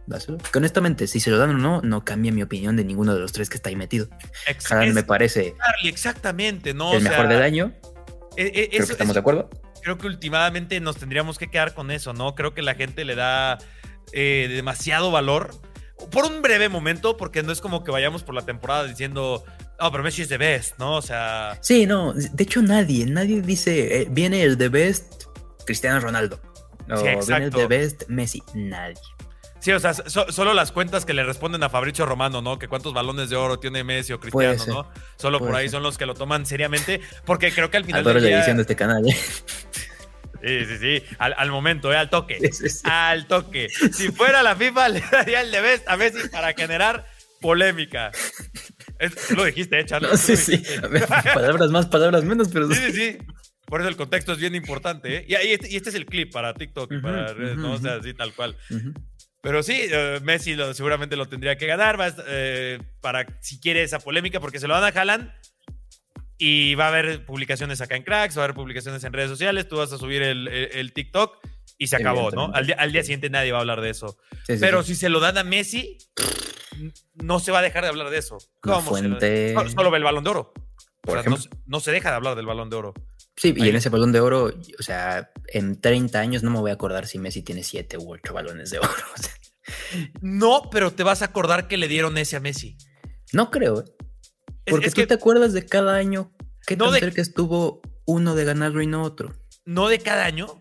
Dáselo. 0.06 0.38
Que 0.38 0.58
honestamente, 0.58 1.06
si 1.06 1.20
se 1.20 1.30
lo 1.30 1.38
dan 1.38 1.50
o 1.50 1.58
no, 1.58 1.82
no 1.82 2.04
cambia 2.04 2.32
mi 2.32 2.42
opinión 2.42 2.76
de 2.76 2.84
ninguno 2.84 3.14
de 3.14 3.20
los 3.20 3.30
tres 3.32 3.50
que 3.50 3.56
está 3.56 3.68
ahí 3.68 3.76
metido. 3.76 4.08
Ex- 4.46 4.70
Haaland 4.72 4.88
es- 4.88 4.94
me 4.94 5.02
parece 5.04 5.54
exactamente, 5.84 6.74
¿no? 6.74 6.92
el 6.92 6.98
O 6.98 7.00
sea, 7.00 7.10
mejor 7.10 7.28
del 7.28 7.42
año. 7.42 7.72
e- 8.36 8.46
e- 8.54 8.68
Creo 8.70 8.86
que 8.86 8.92
estamos 8.92 9.14
de 9.14 9.20
acuerdo. 9.20 9.50
creo 9.82 9.98
que 9.98 10.06
últimamente 10.06 10.80
nos 10.80 10.96
tendríamos 10.96 11.38
que 11.38 11.48
quedar 11.50 11.74
con 11.74 11.90
eso, 11.90 12.12
¿no? 12.14 12.34
Creo 12.34 12.54
que 12.54 12.62
la 12.62 12.74
gente 12.74 13.04
le 13.04 13.14
da 13.16 13.58
eh, 14.12 14.48
demasiado 14.50 15.10
valor. 15.10 15.50
Por 16.10 16.24
un 16.24 16.40
breve 16.40 16.68
momento, 16.70 17.16
porque 17.18 17.42
no 17.42 17.52
es 17.52 17.60
como 17.60 17.84
que 17.84 17.90
vayamos 17.90 18.22
por 18.22 18.34
la 18.34 18.42
temporada 18.42 18.84
diciendo, 18.84 19.44
oh, 19.78 19.90
pero 19.90 20.02
Messi 20.04 20.22
es 20.22 20.28
the 20.28 20.38
best, 20.38 20.78
¿no? 20.78 20.96
O 20.96 21.02
sea, 21.02 21.58
Sí, 21.60 21.86
no. 21.86 22.12
De 22.14 22.42
hecho, 22.44 22.62
nadie, 22.62 23.06
nadie 23.06 23.40
dice, 23.42 24.02
eh, 24.02 24.06
viene 24.10 24.42
el 24.42 24.56
The 24.58 24.68
Best 24.68 25.24
Cristiano 25.66 26.00
Ronaldo. 26.00 26.40
O 26.90 26.96
Sí, 26.96 27.04
viene 27.26 27.44
el. 27.46 27.50
The 27.50 27.66
Best 27.66 28.04
Messi. 28.08 28.42
Nadie. 28.54 28.94
sí, 29.60 29.72
o 29.72 29.80
sea, 29.80 29.92
so- 29.94 30.30
solo 30.32 30.54
las 30.54 30.72
cuentas 30.72 31.04
que 31.04 31.12
le 31.14 31.24
responden 31.24 31.62
a 31.62 31.68
Fabricio 31.68 32.06
Romano, 32.06 32.40
¿no? 32.42 32.58
Que 32.58 32.68
cuántos 32.68 32.94
balones 32.94 33.28
de 33.30 33.36
oro 33.36 33.58
tiene 33.58 33.84
Messi 33.84 34.12
o 34.12 34.20
Cristiano. 34.20 34.64
¿no? 34.66 34.90
Solo 35.16 35.38
por 35.40 35.54
ahí 35.54 35.64
ser. 35.66 35.72
son 35.72 35.82
los 35.82 35.98
que 35.98 36.06
lo 36.06 36.14
toman 36.14 36.46
seriamente, 36.46 37.00
porque 37.24 37.52
creo 37.52 37.70
que 37.70 37.76
al 37.76 37.84
final 37.84 38.00
Adoro 38.02 38.14
del 38.14 38.24
la 38.24 38.28
día... 38.28 38.38
edición 38.38 38.56
de 38.56 38.62
este 38.62 38.76
canal. 38.76 39.06
¿eh? 39.08 39.16
Sí, 40.40 40.64
sí, 40.66 40.78
sí, 40.78 41.02
al, 41.18 41.34
al 41.36 41.50
momento, 41.50 41.92
¿eh? 41.92 41.96
Al 41.96 42.08
toque. 42.10 42.38
Sí, 42.40 42.48
sí, 42.52 42.68
sí. 42.68 42.80
Al 42.84 43.26
toque. 43.26 43.68
Si 43.68 44.12
fuera 44.12 44.40
la 44.44 44.54
FIFA, 44.54 44.88
le 44.90 45.00
daría 45.10 45.40
el 45.40 45.50
de 45.50 45.60
best 45.60 45.88
a 45.88 45.96
Messi 45.96 46.28
para 46.28 46.52
generar 46.54 47.06
polémica. 47.40 48.12
Es- 48.98 49.30
lo 49.30 49.44
dijiste, 49.44 49.78
¿eh, 49.80 49.84
Charlie? 49.84 50.08
No, 50.08 50.16
sí, 50.16 50.36
sí. 50.36 50.62
ver, 50.90 51.06
palabras 51.06 51.70
más, 51.70 51.86
palabras 51.86 52.24
menos, 52.24 52.48
pero. 52.52 52.68
Sí, 52.68 52.74
sí, 52.86 52.92
sí. 52.92 53.18
Por 53.66 53.80
eso 53.80 53.88
el 53.90 53.96
contexto 53.96 54.32
es 54.32 54.38
bien 54.38 54.54
importante, 54.54 55.16
¿eh? 55.18 55.24
Y, 55.28 55.32
y 55.34 55.52
este, 55.52 55.70
y 55.70 55.76
este 55.76 55.90
es 55.90 55.94
el 55.94 56.06
clip 56.06 56.32
para 56.32 56.54
TikTok 56.54 56.90
para 57.02 57.34
redes, 57.34 57.56
¿no? 57.58 57.72
O 57.74 57.78
sea, 57.78 57.96
así 57.96 58.14
tal 58.14 58.32
cual. 58.34 58.56
Pero 59.42 59.62
sí, 59.62 59.78
eh, 59.82 60.20
Messi 60.22 60.54
lo- 60.54 60.72
seguramente 60.74 61.16
lo 61.16 61.26
tendría 61.26 61.56
que 61.56 61.66
ganar 61.66 62.00
est- 62.00 62.18
eh, 62.26 62.78
para 63.02 63.26
si 63.40 63.60
quiere 63.60 63.82
esa 63.82 63.98
polémica, 64.00 64.40
porque 64.40 64.58
se 64.58 64.66
lo 64.66 64.74
dan 64.80 64.84
a 64.84 64.98
Haaland 65.00 65.30
y 66.38 66.74
va 66.76 66.86
a 66.86 66.88
haber 66.88 67.24
publicaciones 67.26 67.80
acá 67.80 67.94
en 67.96 68.04
Cracks, 68.04 68.36
va 68.38 68.42
a 68.42 68.44
haber 68.44 68.56
publicaciones 68.56 69.04
en 69.04 69.12
redes 69.12 69.28
sociales, 69.30 69.68
tú 69.68 69.76
vas 69.76 69.92
a 69.92 69.98
subir 69.98 70.22
el, 70.22 70.48
el- 70.48 70.70
el 70.72 70.92
TikTok 70.92 71.36
y 71.76 71.88
se 71.88 71.96
acabó, 71.96 72.30
¿no? 72.30 72.50
Al 72.54 72.66
día, 72.66 72.76
al 72.78 72.90
día 72.90 73.02
siguiente 73.02 73.28
nadie 73.30 73.52
va 73.52 73.58
a 73.58 73.60
hablar 73.60 73.80
de 73.80 73.90
eso. 73.90 74.16
Sí, 74.46 74.54
sí, 74.54 74.58
Pero 74.60 74.82
sí. 74.82 74.94
si 74.94 75.00
se 75.00 75.08
lo 75.10 75.20
dan 75.20 75.36
a 75.38 75.44
Messi, 75.44 75.98
no 77.14 77.40
se 77.40 77.52
va 77.52 77.58
a 77.60 77.62
dejar 77.62 77.82
de 77.84 77.88
hablar 77.90 78.10
de 78.10 78.18
eso. 78.18 78.38
¿Cómo 78.60 78.80
fuente- 78.82 79.54
Solo, 79.54 79.70
solo 79.70 79.90
ve 79.90 79.98
el 79.98 80.04
balón 80.04 80.24
de 80.24 80.30
oro. 80.30 80.52
O 80.56 81.00
Por 81.02 81.12
sea, 81.14 81.20
ejemplo. 81.20 81.42
se- 81.42 81.48
no 81.66 81.80
se 81.80 81.90
deja 81.92 82.10
de 82.10 82.16
hablar 82.16 82.36
del 82.36 82.46
balón 82.46 82.70
de 82.70 82.76
oro. 82.76 82.94
Sí, 83.36 83.54
y 83.56 83.68
en 83.68 83.76
ese 83.76 83.88
balón 83.88 84.10
de 84.12 84.20
oro, 84.20 84.52
o 84.78 84.82
sea, 84.82 85.30
en 85.46 85.80
30 85.80 86.18
años 86.18 86.42
no 86.42 86.50
me 86.50 86.58
voy 86.58 86.70
a 86.70 86.74
acordar 86.74 87.06
si 87.06 87.18
Messi 87.18 87.42
tiene 87.42 87.62
7 87.62 87.96
u 87.96 88.10
8 88.12 88.34
balones 88.34 88.70
de 88.70 88.78
oro. 88.80 88.88
o 89.16 89.22
sea, 89.22 89.32
No, 90.20 90.68
pero 90.70 90.90
te 90.92 91.02
vas 91.02 91.22
a 91.22 91.26
acordar 91.26 91.68
que 91.68 91.76
le 91.76 91.88
dieron 91.88 92.16
ese 92.18 92.36
a 92.36 92.40
Messi. 92.40 92.76
no 93.32 93.50
creo, 93.50 93.80
¿eh? 93.80 93.84
Porque 94.66 94.86
es 94.88 94.94
tú 94.94 95.02
que- 95.02 95.06
te 95.06 95.14
acuerdas 95.14 95.52
de 95.52 95.64
cada 95.64 95.94
año 95.96 96.32
qué 96.66 96.76
No 96.76 96.90
de- 96.90 97.00
cerca 97.00 97.22
estuvo 97.22 97.80
uno 98.06 98.34
de 98.34 98.44
ganarlo 98.44 98.82
y 98.82 98.86
no 98.86 99.02
otro. 99.02 99.34
no 99.64 99.88
de 99.88 99.98
cada 99.98 100.24
año, 100.24 100.60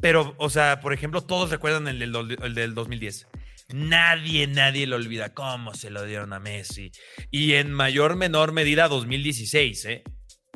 pero, 0.00 0.34
o 0.38 0.50
sea, 0.50 0.80
por 0.80 0.92
ejemplo, 0.92 1.20
todos 1.22 1.50
recuerdan 1.50 1.86
el 1.88 1.98
del, 1.98 2.38
el 2.42 2.54
del 2.54 2.74
2010. 2.74 3.26
Nadie, 3.72 4.46
nadie 4.46 4.86
lo 4.86 4.96
olvida 4.96 5.34
cómo 5.34 5.74
se 5.74 5.90
lo 5.90 6.04
dieron 6.04 6.32
a 6.32 6.38
Messi. 6.40 6.92
Y 7.30 7.54
en 7.54 7.72
mayor, 7.72 8.14
menor 8.16 8.52
medida 8.52 8.88
2016, 8.88 9.84
¿eh? 9.86 10.04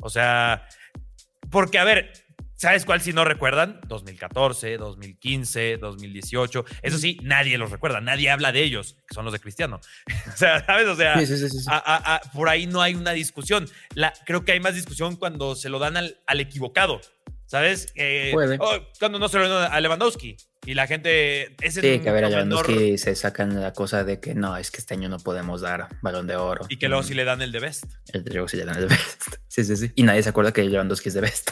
O 0.01 0.09
sea, 0.09 0.67
porque, 1.49 1.77
a 1.77 1.83
ver, 1.83 2.13
¿sabes 2.55 2.85
cuál 2.85 3.01
si 3.01 3.11
no 3.11 3.25
recuerdan? 3.25 3.81
2014, 3.87 4.77
2015, 4.77 5.77
2018. 5.77 6.65
Eso 6.81 6.97
sí, 6.97 7.19
nadie 7.21 7.57
los 7.57 7.69
recuerda, 7.69 7.99
nadie 7.99 8.29
habla 8.29 8.53
de 8.53 8.63
ellos, 8.63 8.95
que 9.07 9.13
son 9.13 9.25
los 9.25 9.33
de 9.33 9.39
Cristiano. 9.39 9.81
o 10.33 10.37
sea, 10.37 10.65
¿sabes? 10.65 10.87
O 10.87 10.95
sea, 10.95 11.19
Sí, 11.19 11.27
sí, 11.27 11.37
sí, 11.37 11.49
sí, 11.49 11.59
sí. 11.59 11.65
a- 11.69 11.77
a- 11.77 12.15
a- 12.15 12.21
por 12.31 12.47
ahí 12.47 12.65
no 12.65 12.81
hay 12.81 12.95
una 12.95 13.11
discusión. 13.11 13.67
La, 13.93 14.13
creo 14.25 14.45
que 14.45 14.53
hay 14.53 14.61
más 14.61 14.75
discusión 14.75 15.17
cuando 15.17 15.55
se 15.55 15.67
lo 15.69 15.79
dan 15.79 15.97
al, 15.97 16.17
al 16.27 16.39
equivocado. 16.39 17.01
¿Sabes? 17.45 17.91
Eh, 17.95 18.29
Puede. 18.31 18.55
oh, 18.61 18.77
cuando 18.97 19.19
no 19.19 19.27
se 19.27 19.37
lo 19.37 19.49
dan 19.49 19.73
a 19.73 19.79
Lewandowski. 19.81 20.37
Y 20.65 20.75
la 20.75 20.85
gente. 20.85 21.55
Ese 21.65 21.81
Sí, 21.81 21.87
es 21.87 22.01
que 22.01 22.09
a 22.09 22.13
ver, 22.13 22.25
a 22.25 22.29
Lewandowski 22.29 22.97
se 22.99 23.15
sacan 23.15 23.59
la 23.59 23.73
cosa 23.73 24.03
de 24.03 24.19
que 24.19 24.35
no, 24.35 24.55
es 24.57 24.69
que 24.69 24.77
este 24.77 24.93
año 24.93 25.09
no 25.09 25.17
podemos 25.17 25.61
dar 25.61 25.87
balón 26.01 26.27
de 26.27 26.35
oro. 26.35 26.65
Y 26.69 26.77
que 26.77 26.87
luego 26.87 27.01
Mm, 27.03 27.05
sí 27.07 27.13
le 27.15 27.23
dan 27.25 27.41
el 27.41 27.51
de 27.51 27.59
best. 27.59 27.85
el- 28.13 28.23
Luego 28.25 28.47
sí 28.47 28.57
le 28.57 28.65
dan 28.65 28.77
el 28.77 28.87
best. 28.87 29.23
Sí, 29.47 29.65
sí, 29.65 29.75
sí. 29.75 29.91
Y 29.95 30.03
nadie 30.03 30.21
se 30.23 30.29
acuerda 30.29 30.51
que 30.53 30.63
Lewandowski 30.63 31.09
es 31.09 31.15
de 31.15 31.21
best. 31.21 31.49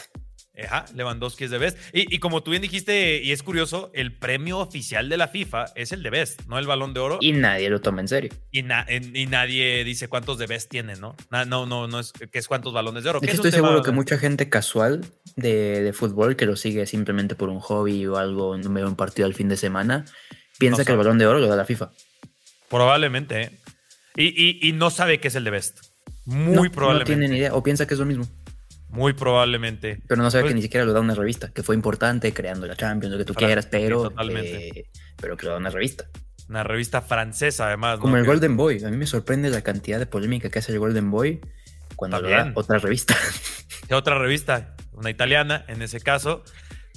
Ajá, 0.66 0.86
Lewandowski 0.94 1.46
es 1.46 1.52
de 1.52 1.58
Best. 1.58 1.78
Y, 1.94 2.14
y, 2.14 2.20
como 2.20 2.44
tú 2.44 2.52
bien 2.52 2.62
dijiste, 2.62 3.22
y 3.24 3.32
es 3.32 3.44
curioso, 3.44 3.92
el 3.94 4.18
premio 4.18 4.60
oficial 4.60 5.10
de 5.10 5.18
la 5.18 5.28
FIFA 5.28 5.66
es 5.76 5.92
el 5.92 6.04
de 6.04 6.10
Best, 6.10 6.42
no 6.48 6.58
el 6.60 6.68
balón 6.68 6.94
de 6.94 7.00
oro. 7.00 7.18
Y 7.22 7.32
nadie 7.32 7.70
lo 7.70 7.82
toma 7.82 8.02
en 8.02 8.08
serio. 8.08 8.32
Y, 8.52 8.64
na 8.64 8.86
y 8.90 9.26
nadie 9.28 9.84
dice 9.84 10.08
cuántos 10.08 10.38
de 10.38 10.48
Best 10.48 10.70
tiene, 10.70 10.96
¿no? 10.96 11.16
No, 11.32 11.46
no, 11.46 11.66
no, 11.66 11.88
no 11.88 12.00
es 12.00 12.12
que 12.12 12.40
es 12.40 12.48
cuántos 12.48 12.74
balones 12.74 13.04
de 13.04 13.10
oro. 13.10 13.20
Es 13.22 13.34
estoy 13.34 13.52
seguro 13.52 13.82
que 13.84 13.92
mucha 13.92 14.18
gente 14.18 14.50
casual 14.50 15.06
de, 15.36 15.82
de, 15.82 15.94
fútbol 15.94 16.36
que 16.36 16.46
lo 16.46 16.56
sigue 16.56 16.86
simplemente 16.86 17.36
por 17.36 17.50
un 17.50 17.60
hobby 17.60 18.06
o 18.08 18.18
algo, 18.18 18.58
no 18.58 18.70
me 18.70 18.84
un 18.84 18.96
partido 18.96 19.26
al 19.26 19.34
fin 19.34 19.50
de 19.50 19.58
semana, 19.58 20.06
piensa 20.58 20.82
no 20.82 20.86
que 20.86 20.92
el 20.92 20.98
balón 20.98 21.18
de 21.18 21.28
oro 21.28 21.40
lo 21.40 21.48
da 21.48 21.56
la 21.56 21.66
FIFA. 21.66 21.92
Probablemente, 22.70 23.42
¿eh? 23.42 23.60
Y, 24.16 24.74
no 24.74 24.90
sabe 24.90 25.20
que 25.20 25.30
es 25.30 25.36
el 25.36 25.44
de 25.44 25.52
Best. 25.52 25.80
Muy 26.26 26.68
no, 26.68 26.72
probablemente. 26.72 27.14
No 27.14 27.20
tiene 27.20 27.34
ni 27.34 27.40
idea, 27.40 27.56
o 27.56 27.64
piensa 27.64 27.88
que 27.88 27.94
es 27.94 28.00
lo 28.00 28.06
mismo. 28.06 28.28
Muy 28.90 29.14
probablemente. 29.14 30.02
Pero 30.08 30.22
no 30.22 30.30
pues, 30.30 30.44
que 30.44 30.54
ni 30.54 30.62
siquiera 30.62 30.86
lo 30.86 30.94
da 30.94 31.00
una 31.00 31.14
revista, 31.14 31.52
que 31.52 31.64
fue 31.64 31.76
importante 31.76 32.34
creando 32.34 32.66
la 32.66 32.76
Champions, 32.76 33.14
lo 33.14 33.18
que 33.20 33.26
tú 33.26 33.34
quieras, 33.34 33.68
pero, 33.68 34.12
eh, 34.20 34.86
pero 35.16 35.38
que 35.38 35.46
lo 35.46 35.52
da 35.54 35.58
una 35.58 35.70
revista. 35.70 36.06
Una 36.50 36.64
revista 36.64 37.02
francesa, 37.02 37.68
además. 37.68 38.00
Como 38.00 38.16
¿no? 38.16 38.22
el. 38.22 38.26
Golden 38.26 38.58
Boy. 38.58 38.84
A 38.84 38.90
mí 38.90 38.98
me 38.98 39.06
sorprende 39.06 39.50
la 39.52 39.62
cantidad 39.62 40.00
de 40.00 40.08
polémica 40.08 40.50
que 40.50 40.58
hace 40.58 40.72
el 40.72 40.80
Golden 40.80 41.12
Boy 41.12 41.40
cuando 41.96 42.20
lo 42.22 42.30
da 42.30 42.52
otra 42.56 42.80
revista. 42.80 43.16
Otra 43.92 44.20
revista, 44.20 44.76
una 44.94 45.10
italiana 45.10 45.66
en 45.68 45.82
ese 45.82 46.00
caso. 46.00 46.44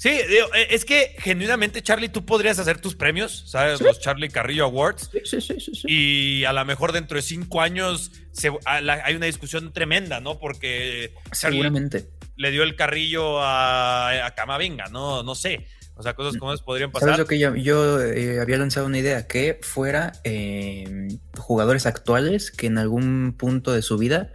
Sí, 0.03 0.11
digo, 0.29 0.53
eh, 0.53 0.67
es 0.71 0.85
que 0.85 1.15
genuinamente, 1.19 1.81
Charlie, 1.81 2.09
tú 2.09 2.27
podrías 2.27 2.59
hacer 2.59 2.81
tus 2.81 2.97
premios, 2.97 3.45
¿sabes? 3.47 3.79
¿Sí? 3.79 3.85
Los 3.85 4.01
Charlie 4.01 4.31
Carrillo 4.31 4.65
Awards. 4.65 5.09
Sí, 5.23 5.41
sí, 5.41 5.61
sí. 5.61 5.83
Y 5.87 6.45
a 6.45 6.53
lo 6.53 6.65
mejor 6.65 6.91
dentro 6.91 7.15
de 7.15 7.23
cinco 7.23 7.61
años 7.61 8.11
se, 8.33 8.51
la, 8.83 8.95
hay 9.05 9.15
una 9.15 9.27
discusión 9.27 9.73
tremenda, 9.73 10.19
¿no? 10.19 10.41
Porque 10.41 11.15
Seguramente. 11.31 12.09
le 12.35 12.51
dio 12.51 12.65
el 12.65 12.75
carrillo 12.75 13.41
a, 13.41 14.27
a 14.27 14.35
Camavinga, 14.35 14.87
¿no? 14.87 15.23
No 15.23 15.37
sé. 15.37 15.69
O 15.95 16.03
sea, 16.03 16.15
cosas 16.15 16.37
como 16.37 16.53
esas 16.53 16.65
podrían 16.65 16.91
pasar. 16.91 17.11
¿Sabes 17.11 17.21
lo 17.21 17.27
que 17.27 17.39
yo, 17.39 17.55
yo 17.55 18.03
eh, 18.03 18.41
había 18.41 18.59
lanzado 18.59 18.87
una 18.87 18.99
idea? 18.99 19.29
Que 19.29 19.61
fuera 19.63 20.15
eh, 20.25 21.17
jugadores 21.39 21.87
actuales 21.87 22.51
que 22.51 22.67
en 22.67 22.79
algún 22.79 23.37
punto 23.39 23.73
de 23.73 23.83
su 23.83 23.99
vida 23.99 24.33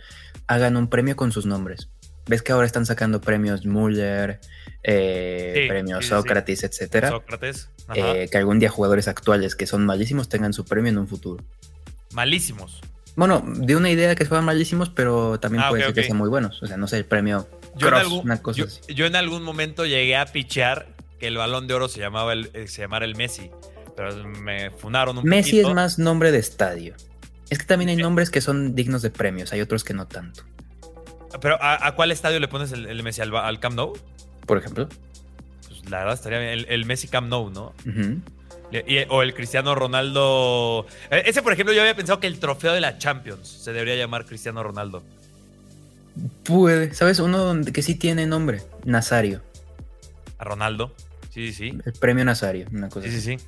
hagan 0.48 0.78
un 0.78 0.90
premio 0.90 1.18
con 1.18 1.34
sus 1.34 1.46
nombres. 1.46 1.90
¿Ves 2.28 2.42
que 2.42 2.52
ahora 2.52 2.66
están 2.66 2.86
sacando 2.86 3.22
premios 3.22 3.66
Müller, 3.66 4.40
eh, 4.84 5.54
Sí, 5.56 5.68
premios 5.68 6.00
sí, 6.00 6.04
sí, 6.06 6.10
Sócrates, 6.10 6.64
etcétera? 6.64 7.10
Sócrates. 7.10 7.70
Eh, 7.96 8.28
que 8.32 8.38
algún 8.38 8.60
día 8.60 8.70
jugadores 8.70 9.08
actuales 9.08 9.56
que 9.56 9.66
son 9.66 9.86
malísimos 9.86 10.28
tengan 10.30 10.54
su 10.54 10.66
premio 10.66 10.92
en 10.92 10.98
un 10.98 11.08
futuro. 11.08 11.44
Malísimos. 12.14 12.82
Bueno, 13.16 13.44
de 13.46 13.76
una 13.76 13.90
idea 13.90 14.14
que 14.16 14.26
fueran 14.26 14.46
malísimos, 14.46 14.90
pero 14.90 15.40
también 15.40 15.64
Ah, 15.64 15.70
puede 15.70 15.84
ser 15.86 15.94
que 15.94 16.04
sean 16.04 16.18
muy 16.18 16.30
buenos. 16.30 16.62
O 16.62 16.68
sea, 16.68 16.78
no 16.78 16.88
sé, 16.88 16.98
el 16.98 17.06
premio 17.06 17.48
Yo 17.76 17.88
en, 17.88 17.94
Cross, 17.94 18.02
algún, 18.02 18.20
una 18.26 18.42
cosa 18.42 18.60
yo- 18.60 18.66
así. 18.66 18.82
yo 18.94 19.06
en 19.06 19.16
algún 19.16 19.42
momento 19.44 19.86
llegué 19.86 20.16
a 20.18 20.26
pichear 20.28 20.88
que 21.20 21.28
el 21.28 21.38
balón 21.38 21.68
de 21.68 21.74
oro 21.74 21.88
se 21.88 22.00
llamaba 22.00 22.34
el, 22.34 22.52
eh, 22.54 22.68
se 22.68 22.82
llamara 22.82 23.06
el 23.06 23.16
Messi. 23.16 23.50
Pero 23.96 24.16
me 24.28 24.70
funaron 24.70 25.18
un 25.18 25.24
Messi 25.24 25.52
poquito. 25.54 25.70
es 25.70 25.76
más 25.76 25.98
nombre 25.98 26.32
de 26.32 26.38
estadio. 26.38 26.94
Es 27.50 27.58
que 27.58 27.66
también 27.66 27.90
hay 27.90 27.96
nombres 27.96 28.30
que 28.30 28.42
son 28.42 28.76
dignos 28.76 29.02
de 29.02 29.10
premios, 29.10 29.52
hay 29.54 29.62
otros 29.62 29.84
que 29.84 29.96
no 29.96 30.06
tanto. 30.08 30.44
Pero 31.42 31.62
¿a, 31.62 31.88
a 31.88 31.96
cuál 31.96 32.12
estadio 32.12 32.40
le 32.40 32.48
pones 32.48 32.72
el, 32.72 32.86
el 32.88 33.04
Messi? 33.04 33.22
¿Al, 33.22 33.36
al 33.36 33.60
Camp 33.60 33.76
Nou? 33.76 33.94
Por 34.46 34.58
ejemplo. 34.58 34.88
Pues 35.68 35.90
la 35.90 36.00
verdad 36.00 36.14
estaría 36.14 36.40
bien. 36.40 36.52
El, 36.52 36.66
el 36.70 36.86
Messi 36.86 37.08
Camp 37.08 37.28
Nou, 37.30 37.50
¿no? 37.50 37.74
Y- 38.72 39.06
o 39.10 39.22
el 39.22 39.34
Cristiano 39.34 39.76
Ronaldo. 39.76 40.86
Eh, 41.10 41.24
Ese, 41.26 41.42
por 41.42 41.54
ejemplo, 41.54 41.74
yo 41.74 41.82
había 41.82 41.96
pensado 41.96 42.20
que 42.20 42.28
el 42.28 42.40
trofeo 42.40 42.74
de 42.74 42.82
la 42.82 42.98
Champions 42.98 43.48
se 43.48 43.72
debería 43.74 43.96
llamar 43.96 44.26
Cristiano 44.26 44.62
Ronaldo. 44.64 45.04
Puede. 46.44 46.94
¿Sabes? 46.94 47.20
Uno 47.20 47.38
donde- 47.40 47.72
que 47.72 47.82
sí 47.82 47.96
tiene 47.96 48.26
nombre. 48.26 48.62
Nazario. 48.86 49.42
A 50.38 50.44
Ronaldo. 50.44 50.94
Sí, 51.34 51.52
sí, 51.54 51.72
sí. 51.72 51.78
El 51.86 51.94
premio 51.94 52.26
Nazario. 52.26 52.68
Una 52.72 52.90
cosa 52.90 53.08
Sí, 53.08 53.22
sí, 53.22 53.38
sí. 53.38 53.46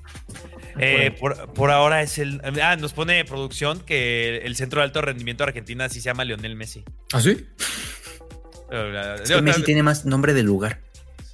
Eh, 0.79 1.11
por, 1.11 1.53
por 1.53 1.71
ahora 1.71 2.01
es 2.01 2.17
el. 2.17 2.41
Ah, 2.61 2.75
nos 2.75 2.93
pone 2.93 3.25
producción 3.25 3.79
que 3.81 4.37
el 4.37 4.55
centro 4.55 4.81
de 4.81 4.85
alto 4.85 5.01
rendimiento 5.01 5.43
de 5.43 5.49
Argentina 5.49 5.89
sí 5.89 6.01
se 6.01 6.05
llama 6.05 6.23
Lionel 6.25 6.55
Messi. 6.55 6.83
¿Ah, 7.13 7.21
sí? 7.21 7.45
Eh, 8.71 9.15
Es 9.23 9.29
que 9.29 9.41
Messi 9.41 9.63
tiene 9.63 9.83
más 9.83 10.05
nombre 10.05 10.33
de 10.33 10.43
lugar. 10.43 10.79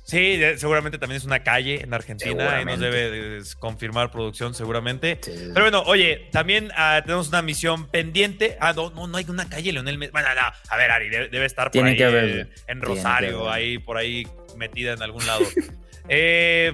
Sí, 0.05 0.39
seguramente 0.57 0.99
también 0.99 1.17
es 1.17 1.25
una 1.25 1.41
calle 1.41 1.81
en 1.81 1.91
Argentina. 1.91 2.57
Ahí 2.57 2.65
nos 2.65 2.79
debe 2.79 3.09
de 3.09 3.43
confirmar 3.57 4.11
producción, 4.11 4.53
seguramente. 4.53 5.17
Sí. 5.19 5.31
Pero 5.51 5.65
bueno, 5.65 5.81
oye, 5.87 6.29
también 6.31 6.69
ah, 6.75 7.01
tenemos 7.03 7.29
una 7.29 7.41
misión 7.41 7.87
pendiente. 7.87 8.55
Ah, 8.61 8.73
no, 8.73 8.91
no, 8.91 9.07
no 9.07 9.17
hay 9.17 9.25
una 9.27 9.49
calle, 9.49 9.73
Leonel 9.73 9.97
Messi. 9.97 10.11
Bueno, 10.11 10.27
no, 10.35 10.41
a 10.69 10.77
ver, 10.77 10.91
Ari, 10.91 11.09
debe, 11.09 11.29
debe 11.29 11.45
estar 11.45 11.65
por 11.65 11.71
Tiene 11.71 11.89
ahí 11.91 11.97
que 11.97 12.41
eh, 12.41 12.47
en 12.67 12.81
Rosario, 12.81 13.49
ahí 13.49 13.79
por 13.79 13.97
ahí 13.97 14.27
metida 14.55 14.93
en 14.93 15.01
algún 15.01 15.25
lado. 15.25 15.43
Eh, 16.07 16.71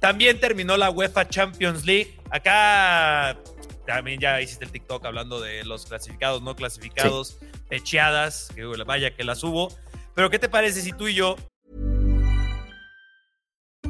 también 0.00 0.40
terminó 0.40 0.76
la 0.76 0.90
UEFA 0.90 1.28
Champions 1.28 1.84
League. 1.84 2.18
Acá 2.30 3.38
también 3.86 4.20
ya 4.20 4.40
hiciste 4.40 4.64
el 4.64 4.70
TikTok 4.70 5.04
hablando 5.04 5.40
de 5.40 5.64
los 5.64 5.86
clasificados, 5.86 6.42
no 6.42 6.54
clasificados, 6.54 7.38
pecheadas, 7.68 8.50
que 8.54 8.64
vaya 8.84 9.14
que 9.14 9.24
las 9.24 9.42
hubo. 9.42 9.72
Pero 10.14 10.30
¿qué 10.30 10.38
te 10.38 10.48
parece 10.48 10.82
si 10.82 10.92
tú 10.92 11.08
y 11.08 11.14
yo 11.14 11.36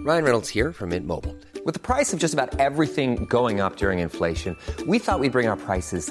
Ryan 0.05 0.25
Reynolds 0.25 0.49
here 0.49 0.73
from 0.73 0.91
Mint 0.91 1.07
Mobile. 1.07 1.37
With 1.67 1.75
the 1.75 1.81
price 1.81 2.15
of 2.15 2.21
just 2.21 2.33
about 2.33 2.59
everything 2.59 3.27
going 3.27 3.61
up 3.61 3.77
during 3.77 3.99
inflation, 3.99 4.57
we 4.87 4.99
thought 4.99 5.21
we'd 5.21 5.33
bring 5.33 5.49
our 5.49 5.57
prices 5.57 6.11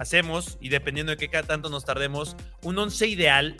Hacemos, 0.00 0.58
y 0.60 0.70
dependiendo 0.70 1.10
de 1.12 1.16
qué 1.18 1.28
cada 1.28 1.46
tanto 1.46 1.68
nos 1.70 1.84
tardemos, 1.84 2.36
un 2.62 2.78
once 2.78 3.06
ideal 3.06 3.56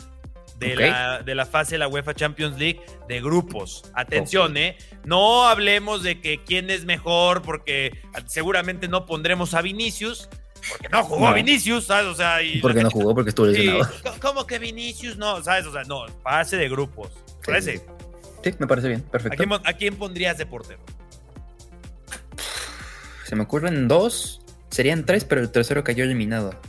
de, 0.57 0.75
la, 0.75 1.21
de 1.23 1.33
la 1.35 1.45
fase 1.45 1.75
de 1.75 1.79
la 1.79 1.87
UEFA 1.87 2.13
Champions 2.13 2.57
League 2.59 2.81
de 3.07 3.21
grupos. 3.21 3.83
Atención, 3.93 4.57
¿eh? 4.57 4.77
No 5.05 5.47
hablemos 5.47 6.03
de 6.03 6.19
que 6.19 6.43
quién 6.43 6.69
es 6.69 6.85
mejor, 6.85 7.41
porque 7.41 7.97
seguramente 8.27 8.87
no 8.87 9.05
pondremos 9.05 9.53
a 9.53 9.61
Vinicius, 9.61 10.29
porque 10.69 10.89
no 10.89 11.03
jugó 11.03 11.29
No. 11.29 11.33
Vinicius, 11.35 11.85
¿sabes? 11.85 12.05
O 12.07 12.15
sea, 12.15 12.43
y 12.43 12.59
Porque 12.59 12.83
no 12.83 12.91
jugó, 12.91 13.15
porque 13.15 13.29
estuvo 13.29 13.47
lesionado. 13.47 13.89
¿Cómo 14.21 14.45
que 14.45 14.59
Vinicius 14.59 15.17
no? 15.17 15.43
¿Sabes? 15.43 15.65
O 15.65 15.71
sea, 15.71 15.83
no, 15.83 16.05
fase 16.23 16.57
de 16.57 16.69
grupos. 16.69 17.09
¿Te 17.43 17.47
¿Parece? 17.51 17.77
Sí, 17.77 17.83
Sí, 18.43 18.55
me 18.57 18.65
parece 18.65 18.87
bien, 18.87 19.03
¿A 19.07 19.11
perfecto. 19.11 19.37
quién, 19.37 19.49
pon- 19.49 19.61
a 19.65 19.73
quién 19.73 19.95
pondrías 19.95 20.35
de 20.37 20.47
portero? 20.47 20.79
Se 23.25 23.35
me 23.35 23.43
ocurren 23.43 23.87
dos. 23.87 24.40
Serían 24.71 25.05
tres, 25.05 25.25
pero 25.25 25.41
el 25.41 25.51
tercero 25.51 25.83
cayó 25.83 26.03
eliminado. 26.03 26.59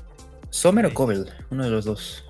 Sommer 0.50 0.84
o 0.86 0.92
Kovel, 0.94 1.32
uno 1.50 1.64
de 1.64 1.70
los 1.70 1.84
dos. 1.86 2.24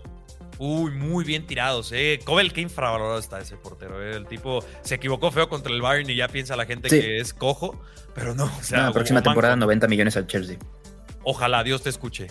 Uy, 0.59 0.93
muy 0.93 1.25
bien 1.25 1.45
tirados, 1.47 1.91
eh. 1.93 2.21
Cobel, 2.25 2.53
qué 2.53 2.61
infravalorado 2.61 3.19
está 3.19 3.41
ese 3.41 3.57
portero. 3.57 4.01
eh. 4.01 4.15
El 4.15 4.27
tipo 4.27 4.65
se 4.83 4.95
equivocó 4.95 5.33
feo 5.33 5.49
contra 5.49 5.73
el 5.73 5.81
Bayern 5.83 6.09
y 6.09 6.15
ya 6.15 6.29
piensa 6.29 6.55
la 6.55 6.67
gente 6.67 6.89
Sí. 6.89 7.01
que 7.01 7.19
es 7.19 7.35
cojo, 7.35 7.83
pero 8.15 8.35
no. 8.35 8.45
O 8.45 8.63
sea, 8.63 8.79
No, 8.79 8.85
la 8.87 8.93
próxima 8.93 9.21
o 9.21 9.23
temporada 9.25 9.57
90 9.57 9.89
millones 9.89 10.17
al 10.17 10.27
Chelsea. 10.29 10.59
Ojalá 11.25 11.65
Dios 11.65 11.83
te 11.83 11.89
escuche. 11.89 12.29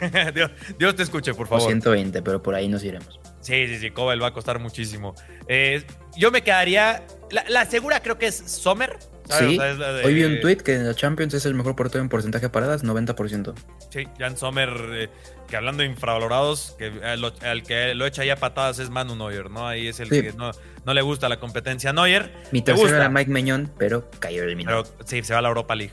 Dios, 0.34 0.50
Dios 0.78 0.94
te 0.94 1.02
escuche, 1.02 1.34
por 1.34 1.46
O 1.46 1.50
favor. 1.50 1.66
120, 1.66 2.22
pero 2.22 2.42
por 2.42 2.54
ahí 2.54 2.68
nos 2.68 2.84
iremos. 2.84 3.18
Sí, 3.40 3.66
sí, 3.66 3.78
sí, 3.78 3.90
Cobel 3.90 4.22
va 4.22 4.28
a 4.28 4.32
costar 4.32 4.58
muchísimo. 4.60 5.14
Eh, 5.48 5.84
yo 6.16 6.30
me 6.30 6.42
quedaría. 6.42 7.04
La, 7.30 7.44
la 7.48 7.66
segura 7.66 8.00
creo 8.02 8.18
que 8.18 8.26
es 8.26 8.36
Sommer. 8.36 8.98
¿Sabes? 9.28 9.48
Sí, 9.50 9.56
O 9.56 9.60
sea, 9.60 9.70
es 9.70 9.78
la 9.78 9.92
de- 9.92 10.04
hoy 10.04 10.14
vi 10.14 10.24
un 10.24 10.40
tweet 10.40 10.56
que 10.58 10.74
en 10.74 10.86
la 10.86 10.94
Champions 10.94 11.34
es 11.34 11.46
el 11.46 11.54
mejor 11.54 11.74
portero 11.76 12.02
en 12.02 12.08
porcentaje 12.08 12.46
de 12.46 12.50
paradas, 12.50 12.84
90%. 12.84 13.54
Sí, 13.90 14.06
Jan 14.18 14.36
Sommer, 14.36 14.70
eh, 14.92 15.08
que 15.48 15.56
hablando 15.56 15.82
de 15.82 15.88
infravalorados, 15.88 16.74
que 16.78 16.86
eh, 16.86 17.16
lo- 17.16 17.32
al 17.42 17.62
que 17.62 17.94
lo 17.94 18.06
echa 18.06 18.24
ya 18.24 18.36
patadas 18.36 18.78
es 18.78 18.90
Manu 18.90 19.16
Neuer, 19.16 19.50
¿no? 19.50 19.66
Ahí 19.68 19.88
es 19.88 20.00
el 20.00 20.08
Sí. 20.10 20.22
que 20.22 20.32
no, 20.32 20.50
no 20.84 20.94
le 20.94 21.02
gusta 21.02 21.28
la 21.28 21.38
competencia 21.40 21.90
a 21.90 21.92
Neuer. 21.92 22.32
Mi 22.52 22.62
tercero 22.62 22.82
gusta, 22.88 22.96
era 22.98 23.08
Mike 23.08 23.30
Meñón, 23.30 23.70
pero 23.78 24.10
cayó 24.18 24.42
eliminado. 24.44 24.84
pero 24.84 25.08
sí, 25.08 25.22
se 25.22 25.32
va 25.32 25.38
a 25.38 25.42
la 25.42 25.48
Europa 25.48 25.74
League. 25.74 25.92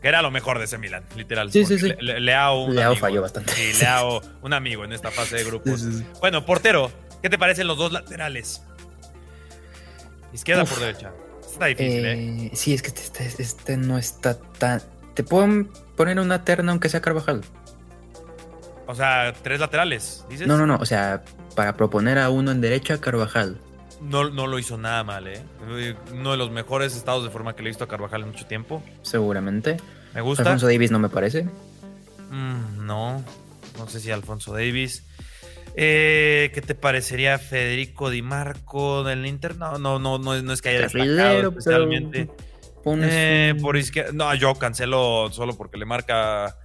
Que 0.00 0.06
era 0.06 0.22
lo 0.22 0.30
mejor 0.30 0.58
de 0.60 0.66
ese 0.66 0.78
Milan, 0.78 1.02
literal. 1.16 1.50
Sí, 1.50 1.64
sí, 1.66 1.76
sí. 1.76 1.88
Le- 1.88 1.96
Le- 2.00 2.20
Leao, 2.20 2.62
un 2.66 2.74
Leao 2.76 2.92
amigo. 2.92 3.00
falló 3.00 3.20
bastante. 3.22 3.52
Sí, 3.52 3.72
Leao, 3.80 4.22
un 4.42 4.52
amigo 4.52 4.84
en 4.84 4.92
esta 4.92 5.10
fase 5.10 5.36
de 5.38 5.44
grupos. 5.44 5.80
Sí, 5.80 5.90
sí, 5.90 5.98
sí. 5.98 6.06
Bueno, 6.20 6.46
portero, 6.46 6.92
¿qué 7.20 7.28
te 7.28 7.36
parecen 7.36 7.66
los 7.66 7.76
dos 7.78 7.90
laterales? 7.90 8.62
Izquierda 10.32 10.62
Uf. 10.62 10.70
por 10.70 10.80
derecha. 10.80 11.10
Está 11.58 11.66
difícil, 11.66 12.04
¿eh? 12.06 12.12
Eh, 12.46 12.50
sí, 12.54 12.72
es 12.74 12.82
que 12.82 12.88
este, 12.88 13.24
este- 13.24 13.42
este 13.42 13.76
no 13.76 13.98
está 13.98 14.38
tan. 14.38 14.80
Te 15.14 15.24
puedo 15.24 15.66
poner 15.96 16.20
una 16.20 16.44
terna 16.44 16.70
aunque 16.72 16.88
sea 16.88 17.00
Carvajal. 17.00 17.42
O 18.86 18.94
sea, 18.94 19.34
tres 19.42 19.60
laterales, 19.60 20.24
dices. 20.30 20.46
No, 20.46 20.56
no, 20.56 20.66
no. 20.66 20.76
O 20.76 20.86
sea, 20.86 21.22
para 21.56 21.76
proponer 21.76 22.18
a 22.18 22.30
uno 22.30 22.52
en 22.52 22.60
derecha, 22.60 23.00
Carvajal. 23.00 23.58
No, 24.00 24.30
no 24.30 24.46
lo 24.46 24.58
hizo 24.60 24.78
nada 24.78 25.02
mal, 25.02 25.26
¿eh? 25.26 25.42
Uno 26.12 26.30
de 26.30 26.36
los 26.36 26.50
mejores 26.52 26.94
estados 26.96 27.24
de 27.24 27.30
forma 27.30 27.54
que 27.56 27.62
le 27.62 27.68
he 27.68 27.70
visto 27.70 27.82
a 27.84 27.88
Carvajal 27.88 28.22
en 28.22 28.28
mucho 28.28 28.46
tiempo. 28.46 28.80
Seguramente. 29.02 29.76
Me 30.14 30.20
gusta. 30.20 30.44
Alfonso 30.44 30.66
Davis 30.68 30.90
no 30.92 31.00
me 31.00 31.08
parece. 31.08 31.42
Mm, 32.30 32.86
no, 32.86 33.24
no 33.76 33.88
sé 33.88 33.98
si 34.00 34.10
Alfonso 34.12 34.52
Davis. 34.52 35.04
Eh, 35.80 36.50
¿Qué 36.52 36.60
te 36.60 36.74
parecería 36.74 37.38
Federico 37.38 38.10
Di 38.10 38.20
Marco 38.20 39.04
del 39.04 39.24
Inter? 39.24 39.54
No, 39.56 39.78
no, 39.78 40.00
no, 40.00 40.18
no, 40.18 40.34
es- 40.34 40.42
no 40.42 40.52
es 40.52 40.60
que 40.60 40.70
haya 40.70 40.80
destacado 40.80 41.16
Carrilero, 41.16 41.48
especialmente. 41.50 42.28
pones 42.82 43.10
Eh, 43.12 43.52
un- 43.54 43.62
por 43.62 43.76
izquierda. 43.76 44.10
No, 44.12 44.34
yo 44.34 44.54
cancelo 44.56 45.28
solo 45.30 45.56
porque 45.56 45.78
le 45.78 45.84
marca 45.84 46.56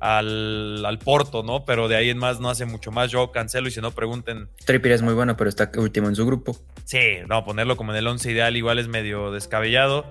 al, 0.00 0.82
al 0.84 0.98
Porto, 0.98 1.42
¿no? 1.42 1.66
Pero 1.66 1.88
de 1.88 1.96
ahí 1.96 2.08
en 2.08 2.16
más 2.16 2.40
no 2.40 2.48
hace 2.48 2.64
mucho 2.64 2.90
más. 2.90 3.10
Yo 3.10 3.32
cancelo 3.32 3.68
y 3.68 3.70
si 3.70 3.82
no 3.82 3.90
pregunten. 3.90 4.48
Trippier 4.64 4.94
es 4.94 5.02
muy 5.02 5.12
bueno, 5.12 5.36
pero 5.36 5.50
está 5.50 5.70
último 5.76 6.08
en 6.08 6.16
su 6.16 6.24
grupo. 6.24 6.56
Sí, 6.84 7.18
no, 7.28 7.44
ponerlo 7.44 7.76
como 7.76 7.92
en 7.92 7.98
el 7.98 8.06
11 8.06 8.30
ideal 8.30 8.56
igual 8.56 8.78
es 8.78 8.88
medio 8.88 9.30
descabellado. 9.30 10.10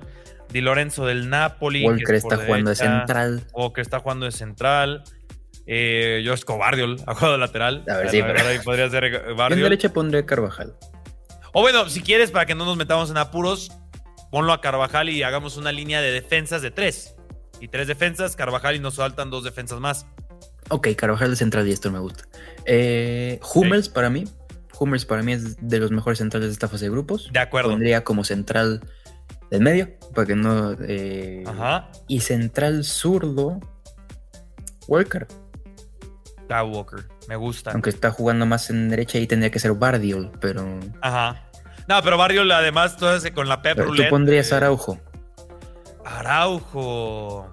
Di 0.52 0.62
Lorenzo 0.62 1.08
del 1.08 1.28
Napoli. 1.30 1.80
que 1.82 1.88
Walker 1.88 2.16
es 2.16 2.22
por 2.24 2.34
está 2.34 2.46
jugando 2.46 2.70
de 2.70 2.76
central. 2.76 3.44
Walker 3.54 3.82
está 3.82 4.00
jugando 4.00 4.26
de 4.28 4.32
central. 4.32 5.04
Eh, 5.65 6.22
yo 6.25 6.34
es 6.34 6.43
Cobardiol, 6.46 6.98
ha 7.08 7.13
jugado 7.15 7.34
de 7.34 7.39
lateral. 7.39 7.84
A 7.89 7.98
ver, 7.98 8.10
sí, 8.10 8.22
pero- 8.22 8.48
ahí 8.48 8.60
podría 8.60 8.89
ser 8.89 9.03
Yo 9.12 9.29
en 9.32 9.38
Bardiol. 9.38 9.63
derecha 9.63 9.89
pondré 9.93 10.25
Carvajal. 10.25 10.75
O 11.53 11.62
bueno, 11.62 11.88
si 11.89 12.01
quieres, 12.01 12.32
para 12.32 12.46
que 12.46 12.55
no 12.55 12.65
nos 12.65 12.77
metamos 12.77 13.10
en 13.12 13.17
apuros, 13.17 13.72
ponlo 14.32 14.53
a 14.53 14.60
Carvajal 14.62 15.10
y 15.10 15.22
hagamos 15.24 15.55
una 15.58 15.72
línea 15.72 16.01
de 16.01 16.12
defensas 16.12 16.62
de 16.62 16.72
tres. 16.72 17.15
Y 17.60 17.67
tres 17.70 17.88
defensas, 17.88 18.36
Carvajal 18.36 18.75
y 18.75 18.79
nos 18.79 18.96
faltan 18.96 19.29
dos 19.29 19.43
defensas 19.43 19.79
más. 19.79 20.05
Ok, 20.70 20.89
Carvajal 20.98 21.29
de 21.29 21.36
central 21.36 21.67
y 21.67 21.72
esto 21.72 21.91
me 21.91 22.00
gusta. 22.00 22.25
Eh, 22.65 23.39
Hummels 23.53 23.88
para 23.89 24.10
mí. 24.10 24.25
Hummels 24.79 25.05
para 25.05 25.22
mí 25.22 25.34
es 25.34 25.55
de 25.65 25.79
los 25.79 25.91
mejores 25.91 26.17
centrales 26.17 26.48
de 26.50 26.53
esta 26.53 26.67
fase 26.67 26.86
de 26.86 26.91
grupos. 26.91 27.29
De 27.32 27.39
acuerdo. 27.39 27.70
Pondría 27.70 28.03
como 28.03 28.24
central 28.25 28.82
del 29.51 29.62
medio, 29.62 29.91
para 30.15 30.25
que 30.27 30.36
no. 30.36 30.75
eh, 30.82 31.43
Ajá. 31.46 31.89
Y 32.08 32.22
central 32.22 32.84
zurdo. 32.84 33.60
Walker. 34.88 35.27
Kyle 36.48 36.70
Walker, 36.70 37.06
me 37.28 37.36
gusta. 37.36 37.72
Aunque 37.72 37.89
está 37.89 38.12
jugando 38.12 38.46
más 38.46 38.70
en 38.70 38.89
derecha 38.89 39.17
y 39.17 39.28
tendría 39.28 39.50
que 39.52 39.60
ser 39.60 39.74
Bardiol, 39.74 40.32
pero. 40.39 40.80
Ajá. 41.02 41.50
No, 41.88 42.02
pero 42.02 42.17
Barriol 42.17 42.50
además, 42.52 42.96
ese 43.02 43.34
con 43.34 43.50
la 43.50 43.62
Pep 43.62 43.76
pero 43.76 43.91
tú 43.94 44.02
pondrías 44.10 44.52
eh, 44.52 44.56
Araujo. 44.56 45.00
Araujo. 46.06 47.50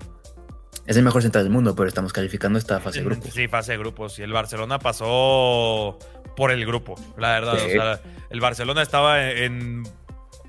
Es 0.86 0.96
el 0.96 1.02
mejor 1.04 1.22
central 1.22 1.44
del 1.44 1.52
mundo, 1.52 1.74
pero 1.76 1.88
estamos 1.88 2.12
calificando 2.12 2.58
esta 2.58 2.80
fase 2.80 3.00
de 3.00 3.04
grupos. 3.06 3.32
Sí, 3.32 3.48
fase 3.48 3.72
de 3.72 3.78
grupos. 3.78 4.18
Y 4.18 4.22
el 4.22 4.32
Barcelona 4.32 4.78
pasó 4.78 5.98
por 6.36 6.50
el 6.50 6.64
grupo, 6.66 6.96
la 7.16 7.30
verdad. 7.32 7.58
Sí. 7.58 7.66
O 7.66 7.70
sea, 7.70 8.00
el 8.30 8.40
Barcelona 8.40 8.82
estaba 8.82 9.30
en, 9.30 9.84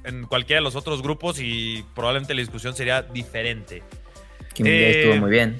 en 0.04 0.26
cualquiera 0.26 0.60
de 0.60 0.64
los 0.64 0.76
otros 0.76 1.02
grupos 1.04 1.40
y 1.40 1.86
probablemente 1.96 2.34
la 2.34 2.40
discusión 2.42 2.76
sería 2.76 3.02
diferente. 3.04 3.84
Kim 4.54 4.66
ya 4.66 4.72
Eh, 4.72 5.02
estuvo 5.02 5.16
muy 5.22 5.32
bien. 5.32 5.58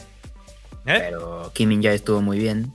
¿Eh? 0.86 0.98
Pero 1.10 1.52
Kimin 1.54 1.82
ya 1.82 1.94
estuvo 1.94 2.22
muy 2.22 2.40
bien. 2.40 2.74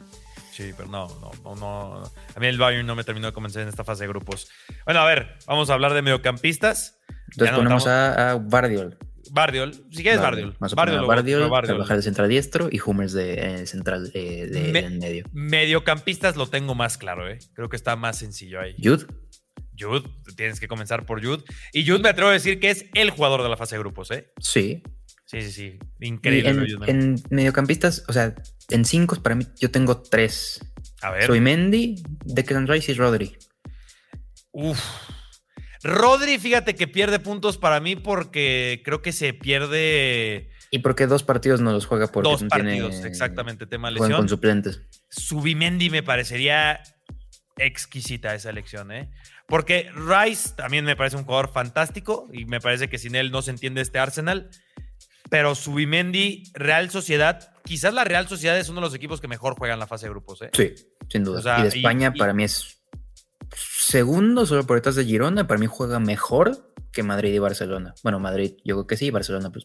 Sí, 0.56 0.72
pero 0.74 0.88
no, 0.88 1.06
no, 1.20 1.32
no, 1.44 1.54
no. 1.54 2.02
A 2.34 2.40
mí 2.40 2.46
el 2.46 2.56
Bayern 2.56 2.86
no 2.86 2.94
me 2.96 3.04
terminó 3.04 3.26
de 3.26 3.34
convencer 3.34 3.60
en 3.62 3.68
esta 3.68 3.84
fase 3.84 4.04
de 4.04 4.08
grupos. 4.08 4.48
Bueno, 4.86 5.00
a 5.00 5.04
ver, 5.04 5.36
vamos 5.46 5.68
a 5.68 5.74
hablar 5.74 5.92
de 5.92 6.00
mediocampistas. 6.00 6.98
Entonces 7.32 7.50
Ya 7.50 7.56
ponemos 7.56 7.86
a, 7.86 8.30
a 8.30 8.36
Bardiol. 8.36 8.96
Bardiol. 9.32 9.74
Si 9.90 10.02
quieres, 10.02 10.20
Bardiol. 10.20 10.56
Bardiol, 10.58 11.00
lo 11.02 11.06
Bardiol. 11.50 11.50
Carvajal 11.66 11.96
de 11.98 12.02
central 12.02 12.28
diestro 12.30 12.68
y 12.72 12.80
Hummels 12.80 13.12
de 13.12 13.34
eh, 13.62 13.66
central 13.66 14.10
eh, 14.14 14.46
de, 14.46 14.72
Me- 14.72 14.78
en 14.86 14.98
medio. 14.98 15.26
Mediocampistas 15.32 16.36
lo 16.36 16.46
tengo 16.46 16.74
más 16.74 16.96
claro, 16.96 17.28
¿eh? 17.28 17.38
Creo 17.54 17.68
que 17.68 17.76
está 17.76 17.96
más 17.96 18.16
sencillo 18.18 18.58
ahí. 18.60 18.74
Jude, 18.82 19.04
Jude, 19.78 20.08
tienes 20.36 20.58
que 20.58 20.68
comenzar 20.68 21.04
por 21.04 21.22
Jude. 21.22 21.42
Y 21.72 21.86
Jude 21.86 21.98
me 21.98 22.08
atrevo 22.08 22.30
a 22.30 22.34
decir 22.34 22.60
que 22.60 22.70
es 22.70 22.86
el 22.94 23.10
jugador 23.10 23.42
de 23.42 23.48
la 23.50 23.56
fase 23.58 23.74
de 23.76 23.80
grupos, 23.80 24.10
¿eh? 24.10 24.32
sí. 24.38 24.82
Sí, 25.28 25.42
sí, 25.42 25.50
sí. 25.50 25.78
Y 25.98 26.06
Increíble. 26.06 26.76
en 26.86 27.16
mediocampistas, 27.30 28.04
o 28.06 28.12
sea, 28.12 28.32
en 28.70 28.84
cinco 28.84 29.16
para 29.22 29.34
mí 29.34 29.46
yo 29.60 29.70
tengo 29.70 30.00
tres. 30.02 30.60
a 31.02 31.10
ver. 31.10 31.26
Soy 31.26 31.40
Mendy, 31.40 32.02
Declan 32.24 32.66
Rice 32.66 32.92
y 32.92 32.94
Rodri. 32.94 33.36
Uf. 34.52 34.80
Rodri, 35.82 36.38
fíjate 36.38 36.74
que 36.74 36.88
pierde 36.88 37.20
puntos 37.20 37.58
para 37.58 37.80
mí 37.80 37.94
porque 37.96 38.82
creo 38.84 39.02
que 39.02 39.12
se 39.12 39.34
pierde 39.34 40.50
Y 40.70 40.80
porque 40.80 41.06
dos 41.06 41.22
partidos 41.22 41.60
no 41.60 41.70
los 41.72 41.86
juega 41.86 42.08
porque 42.08 42.28
dos 42.28 42.42
no 42.42 42.48
partidos, 42.48 42.90
tiene, 42.92 43.08
exactamente, 43.08 43.66
tema 43.66 43.88
juegan 43.90 44.08
lesión. 44.08 44.20
con 44.22 44.28
suplentes. 44.28 44.82
Subimendi 45.10 45.90
me 45.90 46.02
parecería 46.02 46.80
exquisita 47.58 48.34
esa 48.34 48.50
elección, 48.50 48.90
¿eh? 48.90 49.10
Porque 49.46 49.90
Rice 49.94 50.50
también 50.56 50.84
me 50.84 50.96
parece 50.96 51.16
un 51.16 51.24
jugador 51.24 51.52
fantástico 51.52 52.28
y 52.32 52.46
me 52.46 52.60
parece 52.60 52.88
que 52.88 52.98
sin 52.98 53.14
él 53.14 53.30
no 53.30 53.42
se 53.42 53.52
entiende 53.52 53.80
este 53.80 53.98
Arsenal. 53.98 54.50
Pero 55.30 55.54
Subimendi, 55.54 56.44
Real 56.54 56.90
Sociedad, 56.90 57.52
quizás 57.64 57.92
la 57.94 58.04
Real 58.04 58.28
Sociedad 58.28 58.58
es 58.58 58.68
uno 58.68 58.80
de 58.80 58.86
los 58.86 58.94
equipos 58.94 59.20
que 59.20 59.28
mejor 59.28 59.54
juegan 59.56 59.78
la 59.78 59.86
fase 59.86 60.06
de 60.06 60.10
grupos, 60.10 60.42
¿eh? 60.42 60.50
Sí, 60.52 60.74
sin 61.08 61.24
duda. 61.24 61.38
O 61.40 61.42
sea, 61.42 61.58
y 61.58 61.62
de 61.62 61.68
España 61.68 62.12
y- 62.14 62.18
para 62.18 62.32
mí 62.32 62.44
es 62.44 62.80
segundo, 63.54 64.46
solo 64.46 64.66
por 64.66 64.76
detrás 64.76 64.94
de 64.96 65.04
Girona. 65.04 65.46
Para 65.46 65.58
mí 65.58 65.66
juega 65.66 65.98
mejor 66.00 66.72
que 66.92 67.02
Madrid 67.02 67.32
y 67.34 67.38
Barcelona. 67.38 67.94
Bueno, 68.02 68.18
Madrid, 68.20 68.52
yo 68.64 68.76
creo 68.76 68.86
que 68.86 68.96
sí, 68.96 69.10
Barcelona, 69.10 69.50
pues. 69.50 69.64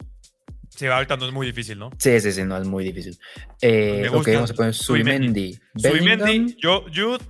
Sí, 0.70 0.88
ahorita 0.88 1.18
no 1.18 1.26
es 1.26 1.34
muy 1.34 1.46
difícil, 1.48 1.78
¿no? 1.80 1.92
Sí, 1.98 2.20
sí, 2.22 2.32
sí, 2.32 2.44
no, 2.44 2.58
es 2.58 2.66
muy 2.68 2.84
difícil. 2.84 3.20
Eh, 3.62 4.00
Me 4.04 4.10
ok, 4.10 4.28
vamos 4.34 4.52
a 4.52 4.54
poner 4.54 4.74
Subimendi. 4.74 5.60
Subimendi, 5.76 6.24
Bellingham, 6.24 6.56
yo, 6.62 6.86
Jude. 6.94 7.24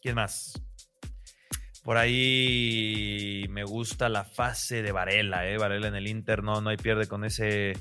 ¿Quién 0.00 0.14
más? 0.14 0.52
Por 1.82 1.96
ahí 1.96 3.46
me 3.50 3.64
gusta 3.64 4.08
la 4.08 4.24
fase 4.24 4.82
de 4.82 4.92
Varela, 4.92 5.48
¿eh? 5.48 5.58
Varela 5.58 5.88
en 5.88 5.94
el 5.96 6.06
Inter, 6.06 6.42
no, 6.42 6.60
no 6.60 6.70
hay 6.70 6.76
pierde 6.76 7.06
con 7.08 7.24
ese, 7.24 7.72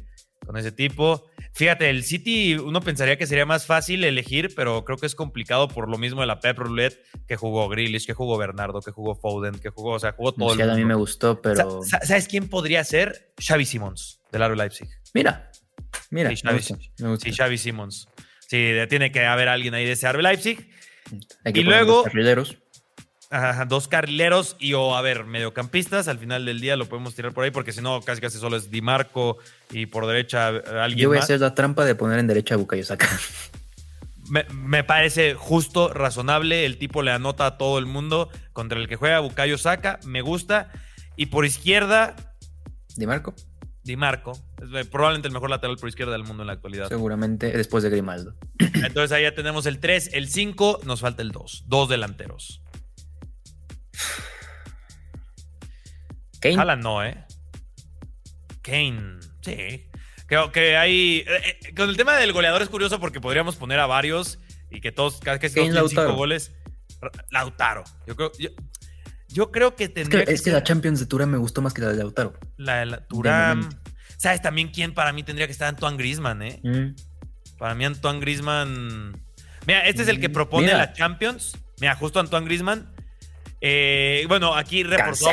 con 0.45 0.57
ese 0.57 0.71
tipo. 0.71 1.29
Fíjate, 1.53 1.89
el 1.89 2.03
City, 2.03 2.55
uno 2.55 2.81
pensaría 2.81 3.17
que 3.17 3.27
sería 3.27 3.45
más 3.45 3.65
fácil 3.65 4.03
elegir, 4.03 4.53
pero 4.55 4.85
creo 4.85 4.97
que 4.97 5.05
es 5.05 5.13
complicado 5.15 5.67
por 5.67 5.89
lo 5.89 5.97
mismo 5.97 6.21
de 6.21 6.27
la 6.27 6.39
Pep 6.39 6.57
Roulette 6.57 6.99
que 7.27 7.35
jugó 7.35 7.67
Grealish, 7.69 8.05
que 8.07 8.13
jugó 8.13 8.37
Bernardo, 8.37 8.81
que 8.81 8.91
jugó 8.91 9.15
Foden, 9.15 9.59
que 9.59 9.69
jugó, 9.69 9.91
o 9.91 9.99
sea, 9.99 10.13
jugó 10.13 10.31
todo 10.33 10.53
el 10.53 10.69
a 10.69 10.75
mí 10.75 10.85
me 10.85 10.95
gustó, 10.95 11.41
pero. 11.41 11.83
Sa- 11.83 11.99
sa- 11.99 12.05
¿Sabes 12.05 12.27
quién 12.27 12.49
podría 12.49 12.83
ser? 12.83 13.33
Xavi 13.39 13.65
Simons, 13.65 14.19
del 14.31 14.41
Aro 14.41 14.55
Leipzig. 14.55 14.87
Mira, 15.13 15.51
mira, 16.09 16.29
Sí, 16.35 16.41
me 16.43 16.51
Xavi, 16.51 16.57
gusta, 16.57 16.77
me 17.03 17.09
gusta. 17.09 17.29
sí, 17.29 17.35
Xavi 17.35 17.57
Simons. 17.57 18.07
Sí, 18.47 18.71
tiene 18.89 19.11
que 19.11 19.25
haber 19.25 19.47
alguien 19.47 19.73
ahí 19.75 19.85
de 19.85 19.91
ese 19.91 20.11
RB 20.11 20.21
Leipzig. 20.23 20.69
Hay 21.45 21.53
que 21.53 21.59
y 21.59 21.63
luego- 21.63 22.03
carrileros. 22.03 22.57
Ajá, 23.31 23.65
dos 23.65 23.87
carrileros 23.87 24.57
y 24.59 24.73
o, 24.73 24.95
a 24.95 25.01
ver, 25.01 25.25
mediocampistas. 25.25 26.07
Al 26.07 26.19
final 26.19 26.45
del 26.45 26.59
día 26.59 26.75
lo 26.75 26.87
podemos 26.87 27.15
tirar 27.15 27.33
por 27.33 27.43
ahí 27.43 27.51
porque 27.51 27.71
si 27.71 27.81
no, 27.81 28.01
casi 28.01 28.21
casi 28.21 28.37
solo 28.37 28.57
es 28.57 28.69
Di 28.69 28.81
Marco 28.81 29.37
y 29.71 29.85
por 29.85 30.05
derecha 30.05 30.49
eh, 30.49 30.61
alguien 30.81 31.03
Yo 31.03 31.09
voy 31.09 31.17
a 31.17 31.21
hacer 31.21 31.39
la 31.39 31.55
trampa 31.55 31.85
de 31.85 31.95
poner 31.95 32.19
en 32.19 32.27
derecha 32.27 32.55
a 32.55 32.57
Bukayo 32.57 32.83
Saka. 32.83 33.07
Me, 34.29 34.45
me 34.53 34.83
parece 34.85 35.33
justo, 35.33 35.93
razonable. 35.93 36.65
El 36.65 36.77
tipo 36.77 37.01
le 37.01 37.11
anota 37.11 37.45
a 37.45 37.57
todo 37.57 37.79
el 37.79 37.85
mundo 37.85 38.29
contra 38.53 38.79
el 38.79 38.87
que 38.87 38.95
juega 38.95 39.19
Bukayo 39.19 39.57
Saka. 39.57 39.99
Me 40.05 40.21
gusta. 40.21 40.71
Y 41.17 41.25
por 41.25 41.45
izquierda, 41.45 42.15
¿Di 42.95 43.07
Marco? 43.07 43.33
Di 43.83 43.95
Marco. 43.95 44.33
Es 44.73 44.87
probablemente 44.87 45.27
el 45.27 45.33
mejor 45.33 45.49
lateral 45.49 45.77
por 45.77 45.89
izquierda 45.89 46.13
del 46.13 46.23
mundo 46.23 46.43
en 46.43 46.47
la 46.47 46.53
actualidad. 46.53 46.87
Seguramente 46.89 47.51
después 47.51 47.83
de 47.83 47.89
Grimaldo. 47.89 48.35
Entonces 48.59 49.11
ahí 49.11 49.23
ya 49.23 49.33
tenemos 49.33 49.65
el 49.65 49.79
3, 49.79 50.11
el 50.13 50.29
5, 50.29 50.81
nos 50.85 51.01
falta 51.01 51.21
el 51.21 51.31
2. 51.31 51.65
Dos 51.67 51.89
delanteros. 51.89 52.60
Kane. 56.41 56.55
Haaland 56.57 56.83
no, 56.83 57.03
¿eh? 57.05 57.23
Kane, 58.61 59.19
sí. 59.41 59.87
Creo 60.27 60.51
que 60.51 60.77
hay. 60.77 61.23
eh, 61.27 61.57
eh, 61.63 61.75
con 61.75 61.89
el 61.89 61.97
tema 61.97 62.15
del 62.15 62.31
goleador 62.33 62.61
es 62.61 62.69
curioso 62.69 62.99
porque 62.99 63.19
podríamos 63.19 63.55
poner 63.55 63.79
a 63.79 63.85
varios 63.85 64.39
y 64.69 64.79
que 64.81 64.91
todos, 64.91 65.19
cada 65.19 65.39
que 65.39 65.49
todos 65.49 65.67
Kane, 65.67 65.71
tienen 65.71 65.89
cinco 65.89 66.01
Lautaro. 66.01 66.17
goles. 66.17 66.51
Lautaro. 67.31 67.83
Yo 68.07 68.15
creo, 68.15 68.31
yo, 68.39 68.49
yo 69.27 69.51
creo 69.51 69.75
que 69.75 69.85
Es 69.85 69.93
tendría 69.93 70.21
que, 70.21 70.25
que, 70.27 70.33
es 70.33 70.41
que 70.41 70.45
ser 70.45 70.53
la 70.53 70.63
Champions 70.63 70.99
de 70.99 71.05
Turam 71.07 71.29
me 71.29 71.37
gustó 71.37 71.61
más 71.61 71.73
que 71.73 71.81
la 71.81 71.89
de 71.89 71.97
Lautaro. 71.97 72.37
la 72.57 72.79
de 72.79 72.85
la 72.85 73.05
momento. 73.11 73.77
¿Sabes 74.17 74.41
también 74.41 74.69
quién 74.69 74.93
para 74.93 75.11
mí 75.13 75.23
tendría 75.23 75.47
que 75.47 75.51
estar 75.53 75.67
Antoine 75.67 75.97
Griezmann, 75.97 76.43
eh? 76.43 76.59
Mm. 76.63 76.95
Para 77.57 77.73
mí 77.75 77.85
Antoine 77.85 78.19
Griezmann... 78.19 79.19
Mira, 79.65 79.85
este 79.87 80.03
es 80.03 80.07
el 80.07 80.19
que 80.19 80.29
Mm, 80.29 80.33
propone 80.33 80.67
mira. 80.67 80.77
la 80.77 80.93
Champions. 80.93 81.57
Mira, 81.79 81.95
justo 81.95 82.19
Antoine 82.19 82.45
Griezmann. 82.45 82.90
Eh, 83.61 84.25
bueno, 84.27 84.55
aquí 84.55 84.83
reportó 84.83 85.27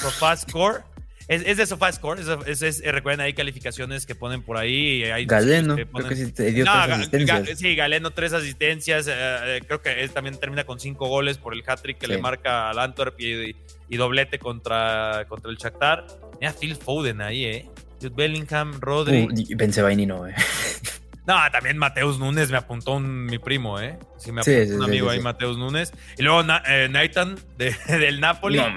SofaScore. 0.00 0.82
Es, 1.28 1.42
es 1.44 1.56
de 1.56 1.66
SofaScore. 1.66 2.20
Es, 2.22 2.28
es, 2.46 2.62
es- 2.62 2.80
eh, 2.84 2.92
recuerden, 2.92 3.20
hay 3.20 3.32
calificaciones 3.32 4.06
que 4.06 4.14
ponen 4.14 4.42
por 4.42 4.56
ahí. 4.56 5.02
Hay 5.04 5.26
Galeno, 5.26 5.74
que 5.76 5.84
creo 5.84 5.92
ponen- 5.92 6.08
que 6.08 6.14
sí 6.16 6.32
te 6.32 6.52
dio 6.52 6.64
No, 6.64 6.72
tres 6.72 6.88
Ga- 6.88 6.94
asistencias. 6.94 7.40
Ga- 7.48 7.54
sí, 7.56 7.74
Galeno, 7.76 8.10
tres 8.12 8.32
asistencias. 8.32 9.08
eh, 9.08 9.12
eh, 9.14 9.60
creo 9.66 9.82
que 9.82 10.02
él 10.02 10.10
también 10.10 10.38
termina 10.38 10.64
con 10.64 10.78
cinco 10.80 11.08
goles 11.08 11.36
por 11.38 11.52
el 11.52 11.62
hat-trick 11.66 11.98
que 11.98 12.06
Sí. 12.06 12.12
le 12.12 12.18
marca 12.18 12.70
al 12.70 12.78
Antwerp 12.78 13.20
y, 13.20 13.56
y 13.88 13.96
doblete 13.96 14.38
contra, 14.38 15.24
contra 15.28 15.50
el 15.50 15.56
Shakhtar. 15.56 16.06
Mira, 16.40 16.52
Phil 16.52 16.76
Foden 16.76 17.20
ahí, 17.20 17.44
¿eh? 17.44 17.68
Jude 18.00 18.14
Bellingham, 18.14 18.78
Rodri. 18.80 19.22
Uh, 19.24 19.28
y 19.36 19.54
Benzemaini 19.54 20.06
no, 20.06 20.26
eh. 20.28 20.34
No, 21.26 21.34
también 21.50 21.76
Mateus 21.76 22.18
Núñez 22.18 22.50
me 22.50 22.56
apuntó 22.56 22.92
un- 22.92 23.26
mi 23.26 23.38
primo, 23.38 23.80
¿eh? 23.80 23.98
Sí, 24.16 24.30
me 24.32 24.42
apuntó 24.42 24.64
sí, 24.64 24.72
un 24.72 24.78
sí, 24.78 24.84
amigo 24.84 25.10
sí, 25.10 25.16
ahí. 25.16 25.22
Mateus 25.22 25.58
Núñez. 25.58 25.92
Y 26.16 26.22
luego 26.22 26.42
Na- 26.44 26.62
eh, 26.68 26.88
Nathan 26.88 27.36
de- 27.58 27.74
del 27.88 28.20
Napoli. 28.20 28.58
No. 28.58 28.76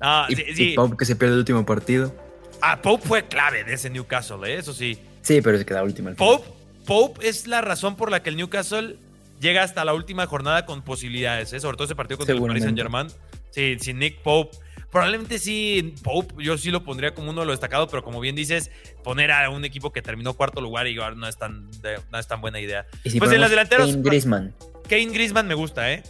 Ah, 0.00 0.26
y. 0.28 0.74
Pope 0.74 0.96
que 0.98 1.04
se 1.04 1.16
pierde 1.16 1.34
el 1.34 1.38
último 1.40 1.64
partido. 1.64 2.14
Ah, 2.60 2.80
Pope 2.82 3.06
fue 3.06 3.26
clave 3.28 3.64
de 3.64 3.74
ese 3.74 3.88
Newcastle, 3.90 4.38
¿eh? 4.52 4.58
Eso 4.58 4.72
sí. 4.74 4.98
Sí, 5.22 5.40
pero 5.42 5.58
se 5.58 5.64
queda 5.64 5.82
último. 5.82 6.08
al. 6.08 6.16
Pope, 6.16 6.48
Pope 6.86 7.28
es 7.28 7.46
la 7.46 7.60
razón 7.60 7.96
por 7.96 8.10
la 8.10 8.22
que 8.22 8.30
el 8.30 8.36
Newcastle 8.36 8.98
llega 9.40 9.62
hasta 9.62 9.84
la 9.84 9.94
última 9.94 10.26
jornada 10.26 10.66
con 10.66 10.82
posibilidades, 10.82 11.52
¿eh? 11.52 11.60
Sobre 11.60 11.76
todo 11.76 11.84
ese 11.84 11.94
partido 11.94 12.18
contra 12.18 12.34
el 12.34 12.42
Paris 12.42 12.62
Saint. 12.64 12.76
Germain. 12.78 13.08
Sí, 13.50 13.76
sin 13.80 13.98
Nick 13.98 14.22
Pope. 14.22 14.56
Probablemente 14.90 15.38
sí, 15.38 15.94
Pope, 16.02 16.42
yo 16.42 16.56
sí 16.56 16.70
lo 16.70 16.84
pondría 16.84 17.14
como 17.14 17.30
uno 17.30 17.40
de 17.40 17.46
los 17.46 17.54
destacados, 17.54 17.88
pero 17.90 18.02
como 18.02 18.20
bien 18.20 18.36
dices, 18.36 18.70
poner 19.02 19.30
a 19.32 19.50
un 19.50 19.64
equipo 19.64 19.92
que 19.92 20.00
terminó 20.00 20.34
cuarto 20.34 20.60
lugar 20.60 20.86
y 20.86 20.94
no 20.94 21.28
es 21.28 21.36
tan, 21.36 21.68
no 22.10 22.18
es 22.18 22.26
tan 22.26 22.40
buena 22.40 22.60
idea. 22.60 22.86
Y 23.04 23.10
si 23.10 23.18
pues 23.18 23.32
en 23.32 23.40
los 23.40 23.50
delanteros, 23.50 23.90
Kane, 23.90 24.02
Griezmann. 24.02 24.54
Kane 24.88 25.06
Griezmann 25.06 25.48
me 25.48 25.54
gusta, 25.54 25.92
¿eh? 25.92 26.02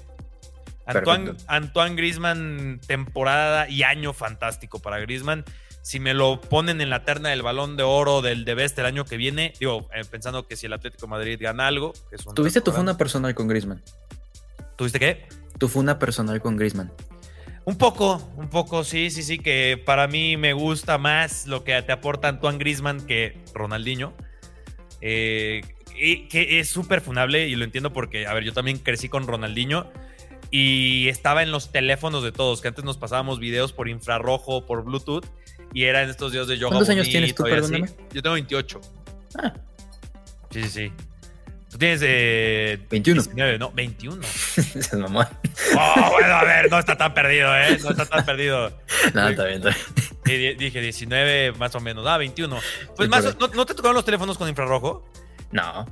Antoine. 0.87 1.33
Antoine 1.49 1.97
Griezmann, 1.97 2.81
temporada 2.87 3.69
y 3.69 3.83
año 3.83 4.13
fantástico 4.13 4.79
para 4.79 4.99
Griezmann. 5.01 5.45
Si 5.83 6.01
me 6.01 6.15
lo 6.15 6.41
ponen 6.41 6.81
en 6.81 6.91
la 6.91 7.05
terna 7.05 7.29
del 7.31 7.43
balón 7.43 7.77
de 7.77 7.83
oro 7.83 8.23
del 8.23 8.45
de 8.45 8.55
Best 8.55 8.79
el 8.79 8.87
año 8.87 9.05
que 9.05 9.17
viene, 9.17 9.53
digo, 9.61 9.89
eh, 9.95 10.05
pensando 10.09 10.47
que 10.47 10.57
si 10.57 10.67
el 10.67 10.73
Atlético 10.73 11.07
de 11.07 11.11
Madrid 11.11 11.39
gana 11.41 11.67
algo, 11.67 11.93
que 12.11 12.17
es 12.17 12.27
un 12.27 12.35
¿Tuviste 12.35 12.61
tu 12.61 12.73
funa 12.73 12.97
personal 12.97 13.35
con 13.35 13.47
Griezmann? 13.49 13.83
¿Tuviste 14.77 14.99
qué? 14.99 15.27
Tu 15.59 15.69
funa 15.69 15.99
personal 15.99 16.41
con 16.41 16.57
Griezmann. 16.57 16.93
Un 17.67 17.77
poco, 17.77 18.23
un 18.37 18.49
poco, 18.49 18.85
sí, 18.85 19.11
sí, 19.11 19.25
sí, 19.25 19.39
que 19.39 19.83
para 19.85 20.07
mí 20.07 20.37
me 20.37 20.53
gusta 20.53 20.99
más 20.99 21.49
lo 21.49 21.65
que 21.65 21.81
te 21.83 21.91
aporta 21.91 22.29
Antoine 22.29 22.59
Griezmann 22.59 23.05
que 23.05 23.43
Ronaldinho. 23.55 24.15
Eh, 25.01 25.63
y 25.99 26.29
que 26.29 26.61
es 26.61 26.69
súper 26.69 27.01
funable 27.01 27.49
y 27.49 27.57
lo 27.57 27.65
entiendo 27.65 27.93
porque, 27.93 28.29
a 28.29 28.35
ver, 28.35 28.45
yo 28.45 28.53
también 28.53 28.79
crecí 28.79 29.09
con 29.09 29.27
Ronaldinho 29.27 29.91
y 30.53 31.09
estaba 31.09 31.43
en 31.43 31.51
los 31.51 31.73
teléfonos 31.73 32.23
de 32.23 32.31
todos, 32.31 32.61
que 32.61 32.69
antes 32.69 32.85
nos 32.85 32.99
pasábamos 32.99 33.41
videos 33.41 33.73
por 33.73 33.89
infrarrojo, 33.89 34.65
por 34.65 34.85
Bluetooth 34.85 35.27
y 35.75 35.85
era 35.85 36.05
en 36.05 36.11
estos 36.11 36.31
días 36.31 36.47
de 36.47 36.59
yoga. 36.59 36.71
¿Cuántos 36.71 36.91
años 36.91 37.09
tienes 37.09 37.35
tú, 37.35 37.43
perdóname? 37.43 37.89
Yo 38.13 38.23
tengo 38.23 38.35
28. 38.35 38.81
Ah. 39.39 39.55
Sí, 40.53 40.63
sí, 40.63 40.69
sí. 40.69 40.93
Tú 41.69 41.79
tienes 41.79 42.01
eh, 42.05 42.79
21. 42.91 43.23
19, 43.23 43.59
no, 43.59 43.73
21. 43.73 44.23
Seas 44.23 44.95
mamón. 44.95 45.27
Oh, 45.77 46.11
bueno, 46.13 46.35
a 46.35 46.45
ver, 46.45 46.71
no 46.71 46.79
está 46.79 46.97
tan 46.97 47.15
perdido, 47.15 47.55
¿eh? 47.57 47.79
No 47.83 47.91
está 47.91 48.07
tan 48.07 48.25
perdido. 48.25 48.73
No, 49.15 49.29
está 49.29 49.45
bien, 49.45 49.67
está 49.67 49.77
bien. 50.25 50.59
Dije 50.59 50.81
19 50.81 51.53
más 51.53 51.75
o 51.75 51.81
menos. 51.81 52.07
Ah, 52.07 52.19
21. 52.19 52.59
Pues 52.97 53.07
Sí, 53.07 53.09
más, 53.09 53.39
¿no, 53.39 53.47
no 53.49 53.67
te 53.67 53.75
tocaron 53.75 53.95
los 53.95 54.05
teléfonos 54.05 54.37
con 54.37 54.49
infrarrojo? 54.49 55.09
No. 55.53 55.87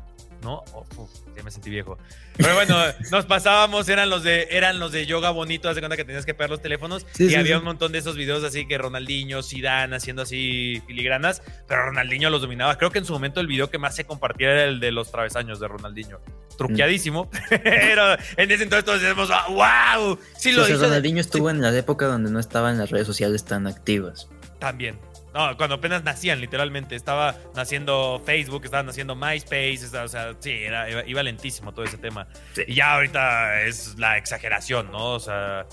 ¿No? 0.44 0.62
Oh, 0.74 0.85
uf, 0.98 1.11
ya 1.35 1.42
me 1.42 1.50
sentí 1.50 1.70
viejo. 1.70 1.98
Pero 2.37 2.54
bueno, 2.54 2.76
nos 3.11 3.24
pasábamos, 3.24 3.88
eran 3.88 4.11
los 4.11 4.22
de, 4.22 4.46
eran 4.50 4.78
los 4.78 4.92
de 4.92 5.07
yoga 5.07 5.30
bonito, 5.30 5.68
haz 5.70 5.74
de 5.74 5.80
cuenta 5.80 5.96
que 5.96 6.04
tenías 6.04 6.26
que 6.26 6.35
pegar 6.35 6.50
los 6.50 6.61
teléfonos. 6.61 7.07
Sí, 7.12 7.24
y 7.24 7.28
sí, 7.30 7.35
había 7.35 7.54
sí. 7.54 7.59
un 7.59 7.64
montón 7.64 7.92
de 7.92 7.98
esos 7.98 8.14
videos 8.14 8.44
así 8.44 8.66
que 8.66 8.76
Ronaldinho, 8.76 9.42
Zidane 9.42 9.96
haciendo 9.96 10.22
así 10.22 10.83
filigranas, 10.87 11.42
pero 11.66 11.87
Ronaldinho 11.87 12.28
los 12.28 12.42
dominaba. 12.42 12.76
Creo 12.76 12.90
que 12.90 12.98
en 12.98 13.07
su 13.07 13.14
momento 13.14 13.40
el 13.40 13.46
video 13.46 13.70
que 13.70 13.78
más 13.78 13.96
se 13.96 14.04
compartía 14.04 14.50
era 14.50 14.64
el 14.64 14.80
de 14.80 14.92
los 14.92 15.11
travesaños 15.11 15.59
de 15.61 15.66
Ronaldinho. 15.66 16.20
Truqueadísimo, 16.59 17.30
pero 17.48 18.12
en 18.37 18.50
ese 18.50 18.64
entonces 18.64 18.85
todos 18.85 19.00
decíamos, 19.00 19.28
wow, 19.48 20.18
sí 20.37 20.50
Sí, 20.50 20.52
lo 20.52 20.62
o 20.62 20.66
sea, 20.66 20.76
hizo. 20.76 20.85
Ronaldinho 20.85 21.20
estuvo 21.20 21.48
en 21.50 21.62
la 21.62 21.76
época 21.76 22.07
donde 22.07 22.30
no 22.30 22.38
estaban 22.38 22.78
las 22.78 22.90
redes 22.90 23.07
sociales 23.07 23.44
tan 23.44 23.66
activas. 23.66 24.28
También. 24.59 24.98
No, 25.35 25.57
cuando 25.57 25.75
apenas 25.75 26.05
nacían, 26.05 26.40
literalmente. 26.40 26.94
Estaba 26.94 27.35
naciendo 27.57 28.23
Facebook, 28.25 28.64
estaba 28.64 28.85
naciendo 28.85 29.16
MySpace, 29.16 29.75
estaba- 29.85 30.05
o 30.05 30.09
sea, 30.09 30.33
sí, 30.38 30.51
era, 30.53 30.88
iba, 30.88 31.05
iba 31.07 31.23
lentísimo 31.25 31.73
todo 31.75 31.85
ese 31.85 31.99
tema. 31.99 32.29
Y 32.66 32.75
ya 32.75 32.94
ahorita 32.94 33.62
es 33.62 33.99
la 33.99 34.16
exageración, 34.16 34.92
¿no? 34.92 35.12
O 35.14 35.20
sea, 35.20 35.66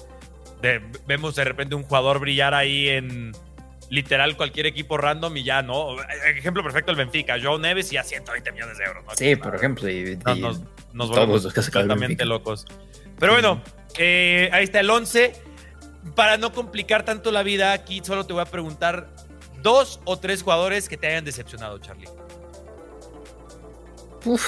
de- 0.62 0.82
vemos 1.06 1.36
de 1.36 1.44
repente 1.44 1.76
un 1.76 1.84
jugador 1.84 2.20
brillar 2.20 2.54
ahí 2.56 2.90
en 2.90 3.34
literal 3.90 4.36
cualquier 4.38 4.66
equipo 4.68 4.98
random 4.98 5.36
y 5.38 5.44
ya, 5.44 5.62
¿no? 5.62 5.96
Ejemplo 6.36 6.64
perfecto 6.64 6.92
el 6.92 6.98
Benfica, 6.98 7.36
Joe 7.42 7.60
Neves 7.60 7.92
y 7.94 7.98
a 7.98 8.04
120 8.04 8.52
millones 8.54 8.78
de 8.80 8.86
euros, 8.86 9.04
¿no? 9.06 9.12
Sí, 9.16 9.36
por 9.36 9.54
ejemplo. 9.56 9.90
Y, 9.90 10.18
No, 10.26 10.36
y 10.36 10.40
nos, 10.40 10.62
volvemos 10.94 11.44
los 11.44 11.54
completamente 11.54 12.26
locos. 12.26 12.66
Pero 13.20 13.34
bueno, 13.34 13.62
eh, 13.98 14.50
ahí 14.54 14.64
está 14.64 14.80
el 14.80 14.90
11. 14.90 15.34
Para 16.16 16.38
no 16.38 16.52
complicar 16.52 17.04
tanto 17.06 17.32
la 17.32 17.44
vida, 17.44 17.74
aquí 17.74 18.02
solo 18.04 18.26
te 18.26 18.34
voy 18.34 18.42
a 18.42 18.46
preguntar 18.46 19.08
dos 19.62 20.00
o 20.06 20.18
tres 20.18 20.44
jugadores 20.44 20.88
que 20.90 20.98
te 20.98 21.08
hayan 21.08 21.26
decepcionado, 21.26 21.78
Charlie. 21.80 22.08
Uf. 24.26 24.48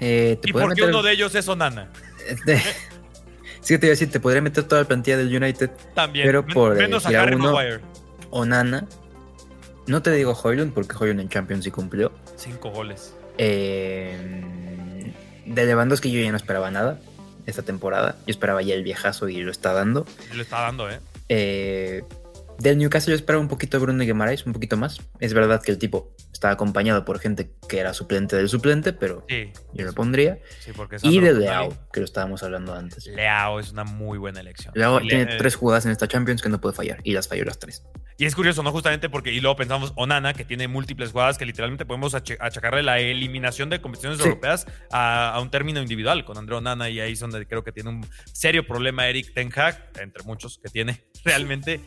Eh, 0.00 0.38
te 0.42 0.50
¿Y 0.50 0.52
por 0.52 0.62
qué 0.74 0.82
meter- 0.82 0.88
uno 0.90 1.02
de 1.02 1.12
ellos 1.12 1.34
es 1.34 1.48
Onana? 1.48 1.90
Sí, 3.60 3.74
que 3.74 3.78
te 3.80 3.86
iba 3.86 3.90
a 3.90 3.94
decir, 3.94 4.08
te 4.12 4.20
podría 4.20 4.40
meter 4.40 4.62
toda 4.62 4.82
la 4.82 4.86
plantilla 4.86 5.16
del 5.16 5.34
United. 5.42 5.70
También. 5.92 6.24
Pero 6.26 6.46
por 6.46 6.76
menos 6.76 7.04
a 7.04 7.08
decir 7.08 7.20
Harry 7.20 7.34
uno, 7.34 7.52
Maguire. 7.52 7.80
Onana. 8.30 8.86
No 9.88 10.02
te 10.02 10.12
digo 10.12 10.34
Hoylund 10.40 10.72
porque 10.72 10.94
Hoylund 10.96 11.18
en 11.18 11.28
Champions 11.28 11.64
sí 11.64 11.72
cumplió. 11.72 12.12
Cinco 12.36 12.70
goles. 12.70 13.12
Eh, 13.38 15.12
de 15.46 15.66
Lewandowski 15.66 16.12
yo 16.12 16.20
ya 16.20 16.30
no 16.30 16.36
esperaba 16.36 16.70
nada 16.70 17.00
esta 17.46 17.62
temporada. 17.62 18.14
Yo 18.24 18.30
esperaba 18.30 18.62
ya 18.62 18.74
el 18.76 18.84
viejazo 18.84 19.28
y 19.28 19.38
lo 19.42 19.50
está 19.50 19.72
dando. 19.72 20.06
Lo 20.32 20.42
está 20.42 20.60
dando, 20.60 20.88
¿eh? 20.88 21.00
Eh, 21.28 22.04
del 22.58 22.78
Newcastle 22.78 23.12
yo 23.12 23.16
esperaba 23.16 23.40
un 23.42 23.48
poquito 23.48 23.76
de 23.78 23.82
Bruno 23.84 24.02
Guimaraes, 24.04 24.46
un 24.46 24.52
poquito 24.52 24.76
más. 24.76 25.00
Es 25.20 25.32
verdad 25.34 25.62
que 25.62 25.70
el 25.72 25.78
tipo 25.78 26.14
está 26.32 26.50
acompañado 26.50 27.04
por 27.04 27.18
gente 27.18 27.50
que 27.68 27.78
era 27.78 27.94
suplente 27.94 28.36
del 28.36 28.48
suplente, 28.48 28.92
pero 28.92 29.24
Sí. 29.28 29.52
yo 29.74 29.84
lo 29.86 29.92
pondría. 29.92 30.38
Sí, 30.60 30.72
porque 30.74 30.96
Y 31.02 31.20
de 31.20 31.32
Leao, 31.34 31.70
que 31.92 32.00
lo 32.00 32.04
estábamos 32.06 32.42
hablando 32.42 32.74
antes. 32.74 33.06
Leao 33.06 33.58
es 33.60 33.72
una 33.72 33.84
muy 33.84 34.18
buena 34.18 34.40
elección. 34.40 34.72
Leao 34.76 35.00
Le- 35.00 35.08
tiene 35.08 35.36
tres 35.36 35.54
jugadas 35.56 35.86
en 35.86 35.92
esta 35.92 36.06
Champions 36.08 36.42
que 36.42 36.48
no 36.48 36.60
puede 36.60 36.74
fallar 36.74 36.98
y 37.04 37.12
las 37.12 37.28
falló 37.28 37.44
las 37.44 37.58
tres. 37.58 37.82
Y 38.18 38.24
es 38.24 38.34
curioso, 38.34 38.62
¿no? 38.62 38.72
Justamente 38.72 39.10
porque, 39.10 39.30
y 39.30 39.40
luego 39.40 39.56
pensamos, 39.56 39.92
Onana, 39.94 40.32
que 40.32 40.44
tiene 40.46 40.68
múltiples 40.68 41.12
jugadas 41.12 41.36
que 41.36 41.44
literalmente 41.44 41.84
podemos 41.84 42.14
ach- 42.14 42.36
achacarle 42.40 42.82
la 42.82 42.98
eliminación 42.98 43.68
de 43.68 43.80
competiciones 43.82 44.18
Sí. 44.18 44.24
europeas 44.24 44.66
a, 44.90 45.32
a 45.34 45.40
un 45.40 45.50
término 45.50 45.82
individual 45.82 46.24
con 46.24 46.38
André 46.38 46.54
Onana, 46.56 46.88
y 46.88 46.98
ahí 47.00 47.12
es 47.12 47.20
donde 47.20 47.46
creo 47.46 47.62
que 47.62 47.72
tiene 47.72 47.90
un 47.90 48.06
serio 48.32 48.66
problema 48.66 49.06
Eric 49.06 49.34
Ten 49.34 49.50
Hag, 49.54 49.90
entre 50.00 50.22
muchos 50.24 50.58
que 50.62 50.70
tiene 50.70 51.02
realmente. 51.24 51.80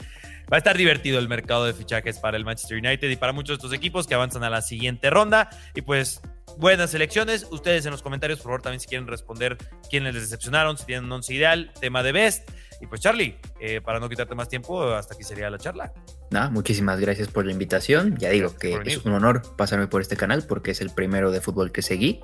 Va 0.51 0.55
a 0.55 0.59
estar 0.59 0.75
divertido 0.77 1.19
el 1.19 1.27
mercado 1.27 1.65
de 1.65 1.73
fichajes 1.73 2.17
para 2.17 2.35
el 2.37 2.43
Manchester 2.45 2.77
United 2.77 3.09
y 3.09 3.15
para 3.15 3.33
muchos 3.33 3.49
de 3.49 3.55
estos 3.55 3.73
equipos 3.73 4.07
que 4.07 4.15
avanzan 4.15 4.43
a 4.43 4.49
la 4.49 4.61
siguiente 4.63 5.09
ronda. 5.11 5.49
Y 5.75 5.81
pues, 5.81 6.21
buenas 6.57 6.91
elecciones. 6.95 7.45
Ustedes 7.51 7.85
en 7.85 7.91
los 7.91 8.01
comentarios, 8.01 8.39
por 8.39 8.45
favor, 8.45 8.61
también 8.63 8.79
si 8.79 8.87
quieren 8.87 9.07
responder 9.07 9.57
quiénes 9.91 10.15
les 10.15 10.23
decepcionaron, 10.23 10.77
si 10.77 10.85
tienen 10.85 11.05
un 11.05 11.11
once 11.11 11.33
ideal, 11.33 11.71
tema 11.79 12.01
de 12.01 12.11
best. 12.13 12.49
Y 12.81 12.87
pues, 12.87 12.99
Charlie, 13.01 13.37
eh, 13.59 13.79
para 13.81 13.99
no 13.99 14.09
quitarte 14.09 14.33
más 14.33 14.49
tiempo, 14.49 14.81
hasta 14.93 15.13
aquí 15.13 15.23
sería 15.23 15.49
la 15.51 15.59
charla. 15.59 15.93
Nada, 16.31 16.49
muchísimas 16.49 16.99
gracias 16.99 17.27
por 17.27 17.45
la 17.45 17.51
invitación. 17.51 18.17
Ya 18.17 18.29
digo 18.29 18.49
Gracias 18.59 18.81
que 18.83 18.91
es 18.93 19.05
un 19.05 19.13
honor 19.13 19.43
pasarme 19.55 19.85
por 19.87 20.01
este 20.01 20.15
canal 20.17 20.45
porque 20.47 20.71
es 20.71 20.81
el 20.81 20.89
primero 20.89 21.29
de 21.29 21.41
fútbol 21.41 21.71
que 21.71 21.81
seguí. 21.83 22.21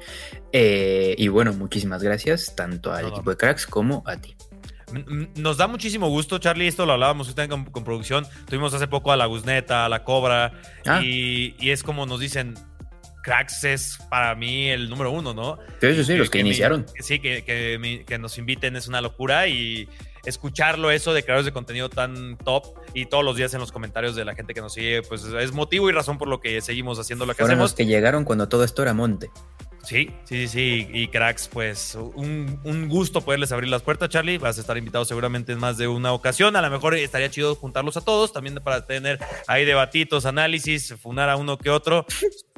Eh, 0.51 1.13
y 1.17 1.27
bueno, 1.27 1.53
muchísimas 1.53 2.01
gracias 2.01 2.55
tanto 2.55 2.91
al 2.91 3.03
No, 3.03 3.09
no. 3.09 3.15
equipo 3.15 3.29
de 3.31 3.37
cracks 3.37 3.67
como 3.67 4.01
a 4.07 4.17
ti. 4.17 4.35
Nos 5.35 5.57
da 5.57 5.67
muchísimo 5.67 6.07
gusto, 6.09 6.37
Charlie. 6.37 6.67
Esto 6.67 6.85
lo 6.85 6.93
hablábamos 6.93 7.33
con, 7.33 7.65
con 7.65 7.83
producción. 7.83 8.25
Tuvimos 8.47 8.73
hace 8.73 8.87
poco 8.87 9.11
a 9.11 9.17
la 9.17 9.25
Guzneta, 9.25 9.85
a 9.85 9.89
la 9.89 10.03
Cobra. 10.03 10.53
Ah. 10.85 11.01
Y, 11.03 11.55
y 11.59 11.71
es 11.71 11.83
como 11.83 12.05
nos 12.05 12.19
dicen, 12.19 12.55
Cracks 13.23 13.63
es 13.63 13.97
para 14.09 14.35
mí 14.35 14.69
el 14.69 14.89
número 14.89 15.11
uno, 15.11 15.33
¿no? 15.33 15.57
Sí, 15.81 15.93
sí, 15.95 16.03
sí, 16.03 16.15
los 16.15 16.29
que, 16.29 16.39
iniciaron. 16.39 16.85
sí, 16.99 17.19
que, 17.19 17.43
que 17.43 18.03
que 18.07 18.17
nos 18.19 18.37
inviten 18.37 18.75
es 18.75 18.87
una 18.87 19.01
locura 19.01 19.47
y 19.47 19.89
escucharlo 20.25 20.91
eso 20.91 21.13
de 21.13 21.23
creadores 21.23 21.45
de 21.45 21.51
contenido 21.51 21.89
tan 21.89 22.37
top 22.37 22.65
y 22.93 23.05
todos 23.05 23.23
los 23.23 23.35
días 23.35 23.53
en 23.53 23.59
los 23.59 23.71
comentarios 23.71 24.15
de 24.15 24.25
la 24.25 24.35
gente 24.35 24.53
que 24.53 24.61
nos 24.61 24.73
sigue, 24.73 25.01
pues 25.03 25.23
es 25.23 25.51
motivo 25.53 25.89
y 25.89 25.93
razón 25.93 26.17
por 26.17 26.27
lo 26.27 26.39
que 26.39 26.61
seguimos 26.61 26.99
haciendo 26.99 27.25
lo 27.25 27.33
que 27.33 27.37
Fueron 27.43 27.51
hacemos. 27.57 27.71
los 27.71 27.75
que 27.75 27.85
llegaron 27.85 28.25
cuando 28.25 28.47
todo 28.47 28.63
esto 28.63 28.81
era 28.81 28.93
monte. 28.93 29.29
Sí, 29.85 30.09
sí, 30.23 30.47
sí. 30.47 30.87
Y 30.91 31.07
cracks, 31.09 31.47
pues 31.47 31.95
un, 31.95 32.59
un 32.63 32.89
gusto 32.89 33.21
poderles 33.21 33.51
abrir 33.51 33.69
las 33.69 33.83
puertas, 33.83 34.09
Charlie. 34.09 34.37
Vas 34.37 34.57
a 34.57 34.61
estar 34.61 34.77
invitado 34.77 35.05
seguramente 35.05 35.51
en 35.51 35.59
más 35.59 35.77
de 35.77 35.87
una 35.87 36.11
ocasión. 36.11 36.55
A 36.55 36.61
lo 36.61 36.69
mejor 36.71 36.95
estaría 36.95 37.29
chido 37.29 37.55
juntarlos 37.55 37.95
a 37.97 38.01
todos, 38.01 38.33
también 38.33 38.55
para 38.55 38.85
tener 38.85 39.19
ahí 39.47 39.63
debatitos, 39.63 40.25
análisis, 40.25 40.95
funar 41.01 41.29
a 41.29 41.35
uno 41.35 41.57
que 41.57 41.69
otro. 41.69 42.05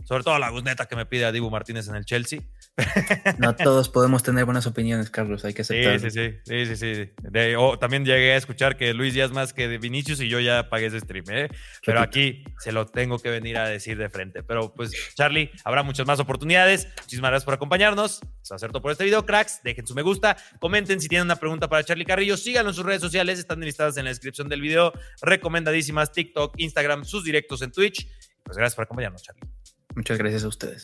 Sobre 0.05 0.23
todo 0.23 0.39
la 0.39 0.49
Guzneta 0.49 0.85
que 0.85 0.95
me 0.95 1.05
pide 1.05 1.25
a 1.25 1.33
Dibu 1.33 1.49
Martínez 1.49 1.89
en 1.89 1.95
el 1.95 2.05
Chelsea. 2.05 2.39
No 3.39 3.55
todos 3.55 3.89
podemos 3.89 4.23
tener 4.23 4.45
buenas 4.45 4.67
opiniones, 4.67 5.09
Carlos, 5.09 5.43
hay 5.45 5.53
que 5.53 5.63
aceptarlo. 5.63 5.99
sí, 5.99 6.11
sí, 6.11 6.35
sí, 6.45 6.75
sí, 6.75 6.95
sí. 6.95 7.09
De- 7.21 7.55
oh, 7.57 7.77
también 7.79 8.05
llegué 8.05 8.33
a 8.33 8.37
escuchar 8.37 8.77
que 8.77 8.93
Luis 8.93 9.13
Díaz 9.13 9.31
más 9.31 9.53
que 9.53 9.67
de 9.67 9.77
Vinicius 9.77 10.21
y 10.21 10.29
yo 10.29 10.39
ya 10.39 10.69
pagué 10.69 10.87
ese 10.87 10.99
stream, 10.99 11.25
¿eh? 11.29 11.49
Pero 11.85 11.99
aquí 11.99 12.43
se 12.59 12.71
lo 12.71 12.85
tengo 12.85 13.19
que 13.19 13.29
venir 13.29 13.57
a 13.57 13.67
decir 13.67 13.97
de 13.97 14.09
frente. 14.09 14.43
Pero 14.43 14.73
pues, 14.73 14.91
Charlie, 15.15 15.51
habrá 15.63 15.83
muchas 15.83 16.05
más 16.05 16.19
oportunidades. 16.19 16.87
Muchísimas 17.01 17.31
gracias 17.31 17.45
por 17.45 17.53
acompañarnos. 17.55 18.21
Eso 18.43 18.55
todo 18.69 18.81
por 18.81 18.91
este 18.91 19.03
video, 19.03 19.25
cracks. 19.25 19.61
Dejen 19.63 19.87
su 19.87 19.95
me 19.95 20.01
gusta. 20.01 20.37
Comenten 20.59 21.01
si 21.01 21.07
tienen 21.07 21.25
una 21.25 21.35
pregunta 21.37 21.67
para 21.67 21.83
Charlie 21.83 22.05
Carrillo. 22.05 22.37
Síganlo 22.37 22.69
en 22.71 22.75
sus 22.75 22.85
redes 22.85 23.01
sociales. 23.01 23.39
Están 23.39 23.59
listadas 23.59 23.97
en 23.97 24.05
la 24.05 24.09
descripción 24.09 24.49
del 24.49 24.61
video. 24.61 24.93
Recomendadísimas 25.21 26.11
TikTok, 26.11 26.53
Instagram, 26.57 27.05
sus 27.05 27.23
directos 27.23 27.61
en 27.61 27.71
Twitch. 27.71 28.07
Pues 28.43 28.57
gracias 28.57 28.75
por 28.75 28.83
acompañarnos, 28.83 29.23
Charlie. 29.23 29.41
Muchas 29.95 30.17
gracias 30.17 30.43
a 30.43 30.47
ustedes. 30.47 30.83